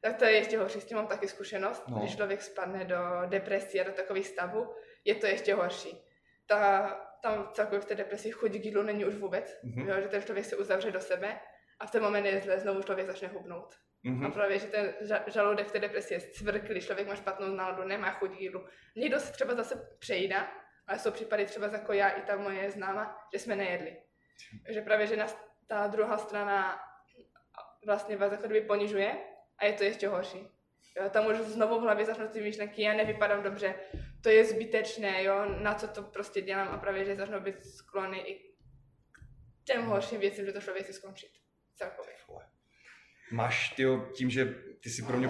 tak 0.00 0.16
to 0.16 0.24
je 0.24 0.32
ještě 0.32 0.58
horší, 0.58 0.80
s 0.80 0.84
tím 0.84 0.96
mám 0.96 1.06
taky 1.06 1.28
zkušenost. 1.28 1.82
No. 1.88 1.94
No. 1.94 2.02
Když 2.02 2.16
člověk 2.16 2.42
spadne 2.42 2.84
do 2.84 2.96
depresie 3.26 3.84
a 3.84 3.86
do 3.86 3.92
takových 3.92 4.26
stavů, 4.26 4.74
je 5.04 5.14
to 5.14 5.26
ještě 5.26 5.54
horší. 5.54 6.02
Ta, 6.46 7.05
tam 7.22 7.48
celkově 7.52 7.80
v 7.80 7.84
té 7.84 7.94
depresi 7.94 8.30
chuť 8.30 8.50
k 8.52 8.64
jídlu 8.64 8.82
není 8.82 9.04
už 9.04 9.14
vůbec, 9.14 9.58
Mhm. 9.62 9.72
mm-hmm. 9.84 9.88
jo, 9.96 10.00
že 10.02 10.08
ten 10.08 10.22
člověk 10.22 10.44
se 10.46 10.56
uzavře 10.56 10.90
do 10.90 11.00
sebe 11.00 11.40
a 11.80 11.86
v 11.86 11.90
ten 11.90 12.02
moment 12.02 12.26
je 12.26 12.40
zle, 12.40 12.58
znovu 12.58 12.82
člověk 12.82 13.06
začne 13.06 13.28
hubnout. 13.28 13.74
A 14.06 14.08
Mhm. 14.08 14.32
právě, 14.32 14.58
že 14.58 14.66
ten 14.66 14.94
ža- 15.02 15.22
žaludek 15.26 15.66
v 15.66 15.72
té 15.72 15.78
depresi 15.78 16.14
je 16.14 16.20
cvrklý, 16.20 16.80
člověk 16.80 17.08
má 17.08 17.14
špatnou 17.14 17.46
náladu, 17.54 17.84
nemá 17.84 18.10
chuť 18.10 18.36
k 18.36 18.40
jídlu. 18.40 18.66
Někdo 18.96 19.20
se 19.20 19.32
třeba 19.32 19.54
zase 19.54 19.96
přejídá, 19.98 20.48
ale 20.86 20.98
jsou 20.98 21.10
případy 21.10 21.46
třeba 21.46 21.66
jako 21.66 21.92
já 21.92 22.08
i 22.08 22.22
ta 22.22 22.36
moje 22.36 22.70
známa, 22.70 23.18
že 23.32 23.38
jsme 23.38 23.56
nejedli. 23.56 23.96
Že 24.68 24.80
právě, 24.80 25.06
že 25.06 25.16
nás 25.16 25.44
ta 25.66 25.86
druhá 25.86 26.18
strana 26.18 26.80
vlastně 27.86 28.16
vás 28.16 28.32
jako 28.32 28.46
kdyby 28.46 28.66
ponižuje 28.66 29.16
a 29.58 29.64
je 29.66 29.72
to 29.72 29.84
ještě 29.84 30.08
horší. 30.08 30.48
Jo, 31.00 31.10
tam 31.10 31.26
už 31.26 31.36
znovu 31.36 31.78
v 31.78 31.82
hlavě 31.82 32.04
začnou 32.04 32.28
ty 32.28 32.40
myšlenky, 32.40 32.82
já 32.82 32.92
nevypadám 32.94 33.42
dobře, 33.42 33.74
to 34.26 34.30
je 34.30 34.44
zbytečné, 34.44 35.24
jo, 35.24 35.44
na 35.62 35.74
co 35.74 35.88
to 35.88 36.02
prostě 36.02 36.40
dělám 36.40 36.68
a 36.68 36.78
právě, 36.78 37.04
že 37.04 37.16
začnou 37.16 37.40
být 37.40 37.64
sklony 37.64 38.18
i 38.18 38.34
k 39.12 39.64
těm 39.64 39.82
horším 39.82 40.20
věcem, 40.20 40.46
že 40.46 40.52
to 40.52 40.60
člověk 40.60 40.86
si 40.86 40.92
skončit. 40.92 41.28
Celkově. 41.74 42.12
Máš, 43.32 43.68
tyjo, 43.68 44.08
tím, 44.14 44.30
že 44.30 44.54
ty 44.82 44.90
jsi 44.90 45.02
pro 45.02 45.16
mě 45.16 45.28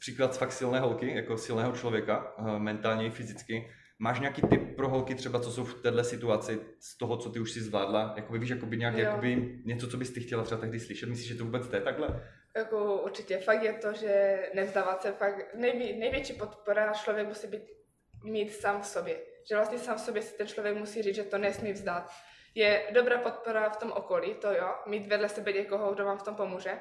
příklad 0.00 0.38
fakt 0.38 0.52
silné 0.52 0.80
holky, 0.80 1.14
jako 1.14 1.38
silného 1.38 1.72
člověka, 1.72 2.34
eh, 2.38 2.58
mentálně 2.58 3.06
i 3.06 3.10
fyzicky, 3.10 3.70
máš 3.98 4.20
nějaký 4.20 4.42
tip 4.42 4.76
pro 4.76 4.88
holky 4.88 5.14
třeba, 5.14 5.40
co 5.40 5.52
jsou 5.52 5.64
v 5.64 5.82
této 5.82 6.04
situaci, 6.04 6.60
z 6.80 6.98
toho, 6.98 7.16
co 7.16 7.30
ty 7.30 7.40
už 7.40 7.52
si 7.52 7.60
zvládla, 7.60 8.12
jakoby 8.16 8.38
víš, 8.38 8.50
jakoby 8.50 8.76
nějak, 8.76 8.94
Jo. 8.94 9.00
jakoby 9.00 9.60
něco, 9.64 9.88
co 9.88 9.96
bys 9.96 10.10
ty 10.10 10.20
chtěla 10.20 10.42
třeba 10.42 10.60
tehdy 10.60 10.80
slyšet, 10.80 11.08
myslíš, 11.08 11.28
že 11.28 11.34
to 11.34 11.44
vůbec 11.44 11.68
jde 11.68 11.80
takhle? 11.80 12.28
Jako 12.56 13.02
určitě, 13.02 13.38
fakt 13.38 13.62
je 13.62 13.72
to, 13.72 13.92
že 13.92 14.42
nevzdávat 14.54 15.02
se, 15.02 15.12
fakt 15.12 15.54
nejvě, 15.54 15.96
největší 15.96 16.32
podpora 16.32 16.92
člověk 16.92 17.28
musí 17.28 17.46
být 17.46 17.77
mít 18.24 18.54
sám 18.54 18.82
v 18.82 18.86
sobě. 18.86 19.20
Že 19.48 19.56
vlastně 19.56 19.78
sám 19.78 19.96
v 19.96 20.00
sobě 20.00 20.22
si 20.22 20.36
ten 20.36 20.46
člověk 20.46 20.76
musí 20.76 21.02
říct, 21.02 21.14
že 21.14 21.24
to 21.24 21.38
nesmí 21.38 21.72
vzdát. 21.72 22.10
Je 22.54 22.86
dobrá 22.92 23.18
podpora 23.18 23.70
v 23.70 23.76
tom 23.76 23.92
okolí, 23.92 24.34
to 24.34 24.52
jo, 24.52 24.74
mít 24.86 25.06
vedle 25.06 25.28
sebe 25.28 25.52
někoho, 25.52 25.94
kdo 25.94 26.04
vám 26.04 26.18
v 26.18 26.22
tom 26.22 26.34
pomůže, 26.34 26.80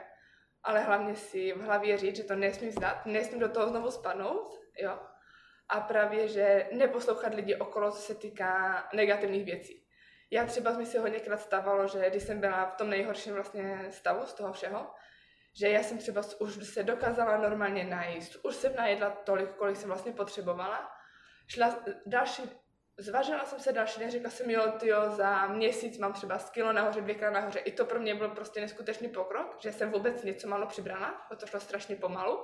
ale 0.63 0.79
hlavně 0.79 1.15
si 1.15 1.53
v 1.53 1.62
hlavě 1.62 1.98
říct, 1.98 2.15
že 2.15 2.24
to 2.24 2.36
nesmí 2.36 2.67
vzdát, 2.67 3.06
nesmím 3.06 3.39
do 3.39 3.50
toho 3.50 3.67
znovu 3.67 3.91
spadnout, 3.91 4.60
jo. 4.82 5.00
A 5.70 5.79
právě, 5.79 6.27
že 6.27 6.70
neposlouchat 6.72 7.34
lidi 7.34 7.56
okolo, 7.56 7.91
co 7.91 8.01
se 8.01 8.15
týká 8.15 8.84
negativních 8.94 9.46
věcí. 9.46 9.84
Já 10.32 10.46
třeba 10.46 10.72
mi 10.72 10.86
si 10.86 10.98
hodněkrát 10.98 11.39
stávalo, 11.39 11.88
že 11.88 12.10
když 12.10 12.24
jsem 12.24 12.39
byla 12.39 12.65
v 12.65 12.75
tom 12.75 12.89
nejhorším 12.89 13.34
vlastně 13.34 13.88
stavu 13.89 14.25
z 14.25 14.34
toho 14.34 14.53
všeho, 14.53 14.88
že 15.60 15.70
já 15.70 15.84
jsem 15.84 15.98
třeba 15.98 16.22
už 16.39 16.67
se 16.67 16.84
dokázala 16.84 17.38
normálně 17.38 17.84
najíst, 17.84 18.46
už 18.46 18.56
jsem 18.56 18.75
najedla 18.75 19.10
tolik, 19.10 19.50
kolik 19.50 19.77
jsem 19.77 19.89
vlastně 19.89 20.12
potřebovala. 20.12 20.97
Šla 21.48 21.84
další, 22.06 22.42
zvažila 22.98 23.46
jsem 23.46 23.60
se 23.60 23.72
další 23.72 24.00
den, 24.00 24.12
řekla 24.12 24.30
jsem, 24.30 24.50
jo, 24.50 24.72
tyjo, 24.80 25.10
za 25.10 25.48
měsíc 25.48 25.98
mám 25.98 26.13
třeba 26.13 26.39
z 26.39 26.50
kilo 26.50 26.74
nahoře, 26.74 27.01
dvě 27.01 27.16
kilo 27.16 27.32
nahoře. 27.32 27.60
I 27.60 27.72
to 27.72 27.86
pro 27.86 28.00
mě 28.00 28.16
byl 28.16 28.30
prostě 28.30 28.62
neskutečný 28.62 29.08
pokrok, 29.08 29.58
že 29.60 29.72
jsem 29.72 29.92
vůbec 29.92 30.24
něco 30.24 30.48
málo 30.48 30.68
přibrala, 30.68 31.27
to 31.39 31.48
šlo 31.48 31.60
strašně 31.60 31.96
pomalu. 31.96 32.39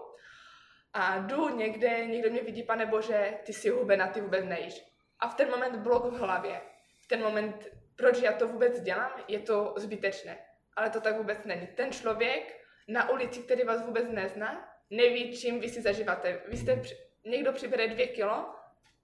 A 0.94 1.18
jdu 1.18 1.50
někde, 1.50 2.06
někdo 2.06 2.30
mě 2.30 2.42
vidí, 2.42 2.64
pane 2.64 2.86
bože, 2.86 3.40
ty 3.44 3.54
jsi 3.54 3.70
hubená, 3.70 4.08
ty 4.08 4.22
vůbec 4.22 4.46
nejíš. 4.46 4.86
A 5.20 5.28
v 5.28 5.36
ten 5.36 5.50
moment 5.50 5.76
blok 5.76 6.06
v 6.06 6.18
hlavě. 6.18 6.62
V 7.04 7.08
ten 7.08 7.22
moment, 7.22 7.68
proč 7.96 8.22
já 8.22 8.34
to 8.34 8.48
vůbec 8.48 8.82
dělám, 8.82 9.12
je 9.28 9.40
to 9.40 9.74
zbytečné. 9.78 10.38
Ale 10.76 10.90
to 10.90 11.02
tak 11.02 11.18
vůbec 11.18 11.38
není. 11.46 11.68
Ten 11.68 11.92
člověk 11.92 12.64
na 12.88 13.10
ulici, 13.10 13.40
který 13.40 13.64
vás 13.64 13.86
vůbec 13.86 14.06
nezná, 14.10 14.70
neví, 14.90 15.38
čím 15.38 15.60
vy 15.60 15.70
si 15.70 15.82
zažíváte. 15.82 16.42
Vy 16.48 16.58
jste, 16.58 16.82
někdo 17.26 17.54
přibere 17.54 17.88
dvě 17.88 18.08
kilo, 18.08 18.56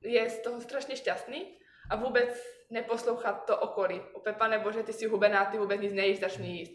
je 0.01 0.29
z 0.29 0.39
toho 0.39 0.61
strašně 0.61 0.95
šťastný 0.95 1.57
a 1.89 1.95
vůbec 1.95 2.43
neposlouchat 2.69 3.45
to 3.45 3.57
okolí. 3.57 4.01
Opět, 4.13 4.35
pane 4.37 4.59
bože, 4.59 4.83
ty 4.83 4.93
jsi 4.93 5.05
hubená, 5.07 5.45
ty 5.45 5.57
vůbec 5.57 5.81
nic 5.81 5.93
nejíš, 5.93 6.19
začni 6.19 6.47
jíst. 6.59 6.71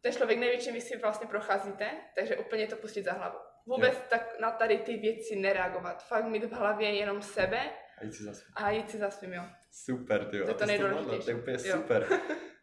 Ten 0.00 0.12
člověk 0.12 0.38
neví, 0.38 0.58
čím 0.58 0.74
vy 0.74 0.80
si 0.80 0.98
vlastně 0.98 1.26
procházíte, 1.26 1.90
takže 2.18 2.36
úplně 2.36 2.66
to 2.66 2.76
pustit 2.76 3.02
za 3.02 3.12
hlavu. 3.12 3.38
Vůbec 3.66 3.98
tak 4.10 4.40
na 4.40 4.50
tady 4.50 4.78
ty 4.78 4.96
věci 4.96 5.36
nereagovat. 5.36 6.04
Fakt 6.08 6.24
mít 6.24 6.44
v 6.44 6.52
hlavě 6.52 6.90
jenom 6.94 7.22
sebe 7.22 7.60
A 7.98 8.04
jít 8.04 8.12
si 8.14 8.22
zase. 8.24 8.42
a 8.54 8.70
jít 8.70 8.90
si 8.90 8.98
za 8.98 9.10
svým, 9.10 9.32
jo. 9.32 9.42
Super, 9.70 10.24
ty 10.24 10.36
jo. 10.36 10.44
To 10.44 10.50
je 10.50 10.54
to 10.54 10.66
nejdůležitější. 10.66 11.24
To 11.24 11.30
je 11.30 11.36
úplně 11.36 11.56
Jo. 11.64 11.76
super. 11.76 12.06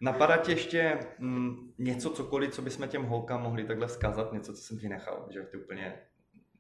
Napadá 0.02 0.38
ti 0.38 0.52
ještě 0.52 1.00
mm, 1.20 1.74
něco, 1.78 2.10
cokoliv, 2.10 2.54
co 2.54 2.62
bychom 2.62 2.88
těm 2.88 3.04
holkám 3.04 3.42
mohli 3.42 3.64
takhle 3.64 3.88
vzkázat, 3.88 4.34
něco, 4.34 4.54
co 4.54 4.62
jsem 4.62 4.78
vynechal, 4.78 5.28
že 5.34 5.42
ty 5.42 5.58
úplně 5.58 6.06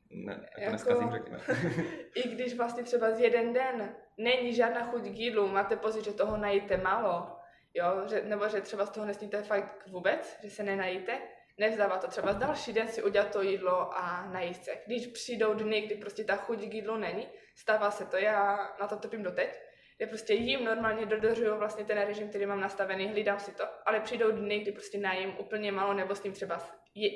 ne, 0.09 0.49
jako 0.57 0.71
neskazím, 0.71 1.11
řekněme. 1.11 1.39
I 2.15 2.29
když 2.29 2.57
vlastně 2.57 2.83
třeba 2.83 3.11
z 3.11 3.19
jeden 3.19 3.53
den 3.53 3.95
není 4.17 4.53
žádná 4.53 4.85
chuť 4.85 5.01
k 5.01 5.17
jídlu, 5.17 5.47
máte 5.47 5.75
pocit, 5.75 6.05
že 6.05 6.13
toho 6.13 6.37
najíte 6.37 6.77
málo, 6.77 7.35
jo, 7.73 7.85
že, 8.09 8.21
nebo 8.21 8.49
že 8.49 8.61
třeba 8.61 8.85
z 8.85 8.89
toho 8.89 9.05
nesníte 9.05 9.41
fakt 9.41 9.87
vůbec, 9.87 10.39
že 10.43 10.49
se 10.49 10.63
nenajíte, 10.63 11.19
nevzdává 11.57 11.97
to 11.97 12.07
třeba 12.07 12.33
z 12.33 12.37
další 12.37 12.73
den 12.73 12.87
si 12.87 13.03
udělat 13.03 13.31
to 13.31 13.41
jídlo 13.41 13.97
a 13.97 14.29
najíst 14.31 14.63
se. 14.63 14.71
Když 14.85 15.07
přijdou 15.07 15.53
dny, 15.53 15.81
kdy 15.81 15.95
prostě 15.95 16.23
ta 16.23 16.35
chuť 16.35 16.59
k 16.59 16.73
jídlu 16.73 16.97
není, 16.97 17.27
stává 17.55 17.91
se 17.91 18.05
to, 18.05 18.17
já 18.17 18.69
na 18.79 18.87
to 18.87 18.95
trpím 18.95 19.23
doteď, 19.23 19.59
kde 19.97 20.07
prostě 20.07 20.33
jím 20.33 20.65
normálně 20.65 21.05
dodržuju 21.05 21.57
vlastně 21.57 21.85
ten 21.85 21.97
režim, 21.97 22.29
který 22.29 22.45
mám 22.45 22.61
nastavený, 22.61 23.07
hlídám 23.07 23.39
si 23.39 23.51
to, 23.51 23.63
ale 23.85 23.99
přijdou 23.99 24.31
dny, 24.31 24.59
kdy 24.59 24.71
prostě 24.71 24.97
najím 24.97 25.35
úplně 25.39 25.71
málo 25.71 25.93
nebo 25.93 26.15
s 26.15 26.23
ním 26.23 26.33
třeba 26.33 26.59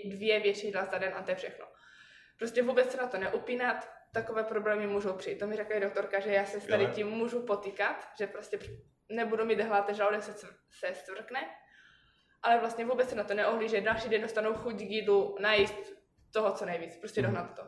dvě 0.05 0.39
větší 0.39 0.67
jídla 0.67 0.85
za 0.85 0.97
den 0.97 1.13
a 1.15 1.23
to 1.23 1.31
je 1.31 1.35
všechno. 1.35 1.65
Prostě 2.43 2.63
vůbec 2.63 2.91
se 2.91 2.97
na 2.97 3.07
to 3.07 3.17
neupínat, 3.17 3.89
takové 4.13 4.43
problémy 4.43 4.87
můžou 4.87 5.13
přijít. 5.13 5.39
To 5.39 5.47
mi 5.47 5.55
řekla 5.55 5.75
i 5.75 5.79
doktorka, 5.79 6.19
že 6.19 6.31
já 6.31 6.45
se 6.45 6.59
s 6.61 6.65
tady 6.65 6.87
tím 6.87 7.07
můžu 7.07 7.39
potýkat, 7.45 8.07
že 8.19 8.27
prostě 8.27 8.59
nebudu 9.11 9.45
mít 9.45 9.61
hlad, 9.61 9.89
žaludek 9.89 10.23
se, 10.23 10.33
se 10.79 10.93
stvrkne, 10.93 11.39
ale 12.43 12.59
vlastně 12.59 12.85
vůbec 12.85 13.09
se 13.09 13.15
na 13.15 13.23
to 13.23 13.33
neohlíže. 13.33 13.81
Další 13.81 14.09
den 14.09 14.21
dostanou 14.21 14.53
chuť 14.53 14.75
k 14.75 14.81
jídlu, 14.81 15.37
najíst 15.41 15.93
toho, 16.33 16.51
co 16.51 16.65
nejvíc, 16.65 16.97
prostě 16.97 17.21
Mhm. 17.21 17.31
dohnat 17.31 17.55
to. 17.55 17.61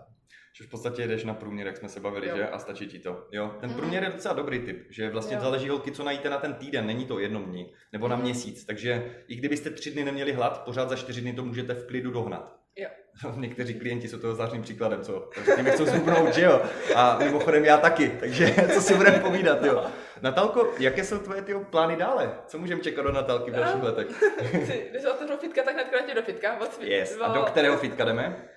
Že 0.58 0.64
v 0.64 0.70
podstatě 0.70 1.08
jdeš 1.08 1.24
na 1.24 1.34
průměr, 1.34 1.68
jak 1.68 1.78
jsme 1.78 1.90
se 1.90 2.00
bavili, 2.00 2.28
Jo. 2.30 2.38
že? 2.38 2.48
A 2.48 2.60
stačí 2.60 2.88
ti 2.88 3.00
to. 3.00 3.28
Jo, 3.32 3.56
ten 3.60 3.70
Mhm. 3.70 3.80
průměr 3.80 4.04
je 4.04 4.10
docela 4.10 4.34
dobrý 4.34 4.60
tip, 4.60 4.88
že 4.90 5.10
vlastně 5.10 5.36
Jo. 5.36 5.42
záleží 5.42 5.70
holky, 5.70 5.92
co 5.92 6.04
najíte 6.04 6.30
na 6.30 6.38
ten 6.38 6.54
týden, 6.54 6.86
není 6.88 7.06
to 7.06 7.20
jednom 7.20 7.46
dní, 7.46 7.74
nebo 7.94 8.08
na 8.08 8.16
Mhm. 8.16 8.24
měsíc. 8.26 8.66
Takže 8.66 9.24
i 9.28 9.36
kdybyste 9.36 9.70
tři 9.70 9.92
dny 9.92 10.04
neměli 10.04 10.34
hlad, 10.34 10.64
pořád 10.66 10.90
za 10.90 10.96
čtyři 10.96 11.22
dny 11.22 11.34
to 11.34 11.44
můžete 11.46 11.74
v 11.74 11.88
klidu 11.88 12.12
dohnat. 12.12 12.65
Jo. 12.78 12.90
Někteří 13.36 13.74
klienti 13.80 14.08
jsou 14.08 14.18
toho 14.20 14.36
zářným 14.36 14.62
příkladem, 14.62 15.02
co? 15.02 15.30
Takže 15.36 15.52
tím 15.56 15.66
chcou 15.66 15.86
zhubnout, 15.86 16.34
že 16.34 16.42
jo? 16.46 16.62
A 16.96 17.18
mimochodem 17.20 17.66
já 17.66 17.78
taky, 17.78 18.10
takže 18.20 18.48
co 18.74 18.82
si 18.82 18.94
budeme 18.96 19.20
povídat, 19.20 19.64
jo? 19.64 19.84
Natálko, 20.22 20.74
jaké 20.80 21.04
jsou 21.04 21.18
tvoje 21.18 21.42
ty 21.42 21.54
plány 21.70 21.96
dále? 21.96 22.34
Co 22.48 22.58
můžeme 22.58 22.82
čekat 22.82 23.06
od 23.06 23.12
Natálky 23.14 23.52
v 23.52 23.54
dalších 23.54 23.84
letech? 23.84 24.08
Když 24.92 25.02
se 25.02 25.12
otevřu 25.12 25.38
fitka, 25.38 25.64
tak 25.64 25.74
hned 25.74 25.88
kratě 25.90 26.14
do 26.16 26.22
fitka. 26.22 26.58
Od 26.62 26.74
svý- 26.74 26.88
Yes. 26.88 27.18
A 27.22 27.28
do 27.34 27.42
kterého 27.44 27.78
fitka 27.78 28.06
jdeme? 28.06 28.50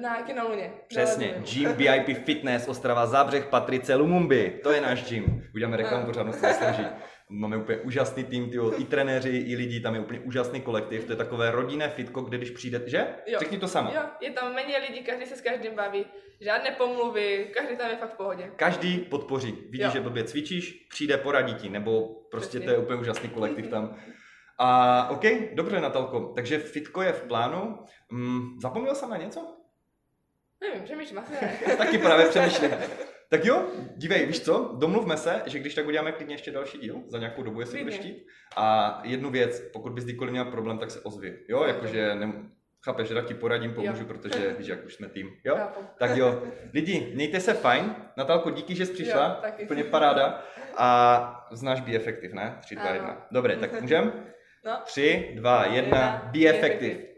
Na 0.00 0.22
Kinaluně. 0.22 0.72
Přesně, 0.88 1.34
Gym 1.52 1.72
VIP 1.72 2.24
Fitness, 2.24 2.68
Ostrava 2.68 3.06
Zábřeh, 3.06 3.44
Patrice 3.46 3.94
Lumumby, 3.94 4.60
to 4.62 4.72
je 4.72 4.80
náš 4.80 5.08
gym. 5.10 5.42
Uděláme 5.54 5.76
reklamu, 5.76 6.06
pořád 6.06 6.34
se 6.34 6.40
zaslouží. 6.40 6.86
Máme 7.30 7.56
úplně 7.56 7.78
úžasný 7.78 8.24
tým, 8.24 8.50
tyjo, 8.50 8.72
i 8.80 8.84
trenéři, 8.84 9.30
i 9.30 9.56
lidi, 9.56 9.80
tam 9.80 9.94
je 9.94 10.00
úplně 10.00 10.20
úžasný 10.20 10.60
kolektiv, 10.60 11.04
to 11.04 11.12
je 11.12 11.16
takové 11.16 11.50
rodinné 11.50 11.88
fitko, 11.88 12.20
kde 12.20 12.36
když 12.38 12.50
přijde, 12.50 12.82
že? 12.86 13.06
Jo. 13.26 13.38
Řekni 13.38 13.58
to 13.58 13.68
sama. 13.68 13.90
Jo, 13.94 14.00
je 14.20 14.30
tam 14.30 14.54
méně 14.54 14.78
lidí, 14.78 15.00
každý 15.04 15.26
se 15.26 15.36
s 15.36 15.40
každým 15.40 15.74
baví, 15.74 16.06
žádné 16.40 16.70
pomluvy, 16.70 17.50
každý 17.54 17.76
tam 17.76 17.90
je 17.90 17.96
fakt 17.96 18.14
v 18.14 18.16
pohodě. 18.16 18.50
Každý 18.56 18.98
podpoří. 18.98 19.52
Vidí, 19.70 19.84
Jo. 19.84 19.90
že 19.90 20.00
blbě 20.00 20.24
cvičíš, 20.24 20.86
přijde, 20.90 21.16
poradí 21.16 21.54
ti, 21.54 21.68
nebo 21.68 22.08
prostě 22.30 22.58
Přesně. 22.58 22.66
to 22.66 22.70
je 22.70 22.78
úplně 22.78 23.00
úžasný 23.00 23.28
kolektiv 23.28 23.68
tam. 23.68 23.96
A 24.58 25.08
OK, 25.10 25.22
dobře 25.54 25.80
Natalko, 25.80 26.32
takže 26.34 26.58
fitko 26.58 27.02
je 27.02 27.12
v 27.12 27.22
plánu. 27.22 27.78
Mm, 28.12 28.60
zapomněl 28.60 28.94
jsem 28.94 29.10
na 29.10 29.16
něco? 29.16 29.56
Nevím, 30.60 30.82
přemýšlím, 30.84 31.18
asi 31.18 31.32
ne. 31.32 31.58
Taky 31.76 31.98
právě 31.98 32.26
přemýšlím. 32.26 32.70
Tak 33.34 33.44
jo, 33.44 33.66
dívej, 33.96 34.26
víš 34.26 34.40
co, 34.40 34.74
domluvme 34.78 35.16
se, 35.16 35.42
že 35.46 35.58
když 35.58 35.74
tak 35.74 35.86
uděláme 35.86 36.12
klidně 36.12 36.34
ještě 36.34 36.50
další 36.50 36.78
díl, 36.78 37.02
za 37.08 37.18
nějakou 37.18 37.42
dobu, 37.42 37.60
jestli 37.60 37.78
budeš 37.78 37.98
chtít. 37.98 38.26
A 38.56 39.00
jednu 39.04 39.30
věc, 39.30 39.60
pokud 39.72 39.92
bys 39.92 40.04
kdykoliv 40.04 40.32
měl 40.32 40.44
problém, 40.44 40.78
tak 40.78 40.90
se 40.90 41.00
ozvi. 41.00 41.38
Jo, 41.48 41.64
jakože 41.64 42.14
ne, 42.14 42.32
Chápeš, 42.84 43.08
že 43.08 43.14
tak 43.14 43.24
ti 43.26 43.34
poradím, 43.34 43.74
pomůžu, 43.74 44.02
Jo. 44.02 44.06
protože 44.08 44.54
víš, 44.58 44.66
jak 44.66 44.84
už 44.84 44.94
jsme 44.94 45.08
tým. 45.08 45.30
Jo? 45.44 45.56
Chápu. 45.56 45.80
Tak 45.98 46.16
jo, 46.16 46.42
lidi, 46.72 47.12
mějte 47.14 47.40
se 47.40 47.54
fajn. 47.54 47.94
Natálko, 48.16 48.50
díky, 48.50 48.74
že 48.74 48.86
jsi 48.86 48.92
přišla. 48.92 49.26
Jo, 49.28 49.36
taky. 49.42 49.62
Úplně 49.64 49.84
paráda. 49.84 50.44
A 50.76 51.46
znáš 51.52 51.80
Be 51.80 51.92
Effective, 51.92 52.34
ne? 52.34 52.58
3, 52.60 52.74
2, 52.74 52.84
Ano. 52.84 52.94
1. 52.94 53.26
Dobré, 53.30 53.56
tak 53.56 53.80
můžem? 53.80 54.12
No. 54.66 54.78
3, 54.84 55.32
2, 55.36 55.64
1, 55.64 55.76
Jedna, 55.76 56.30
Be 56.32 56.46
effective. 56.48 57.13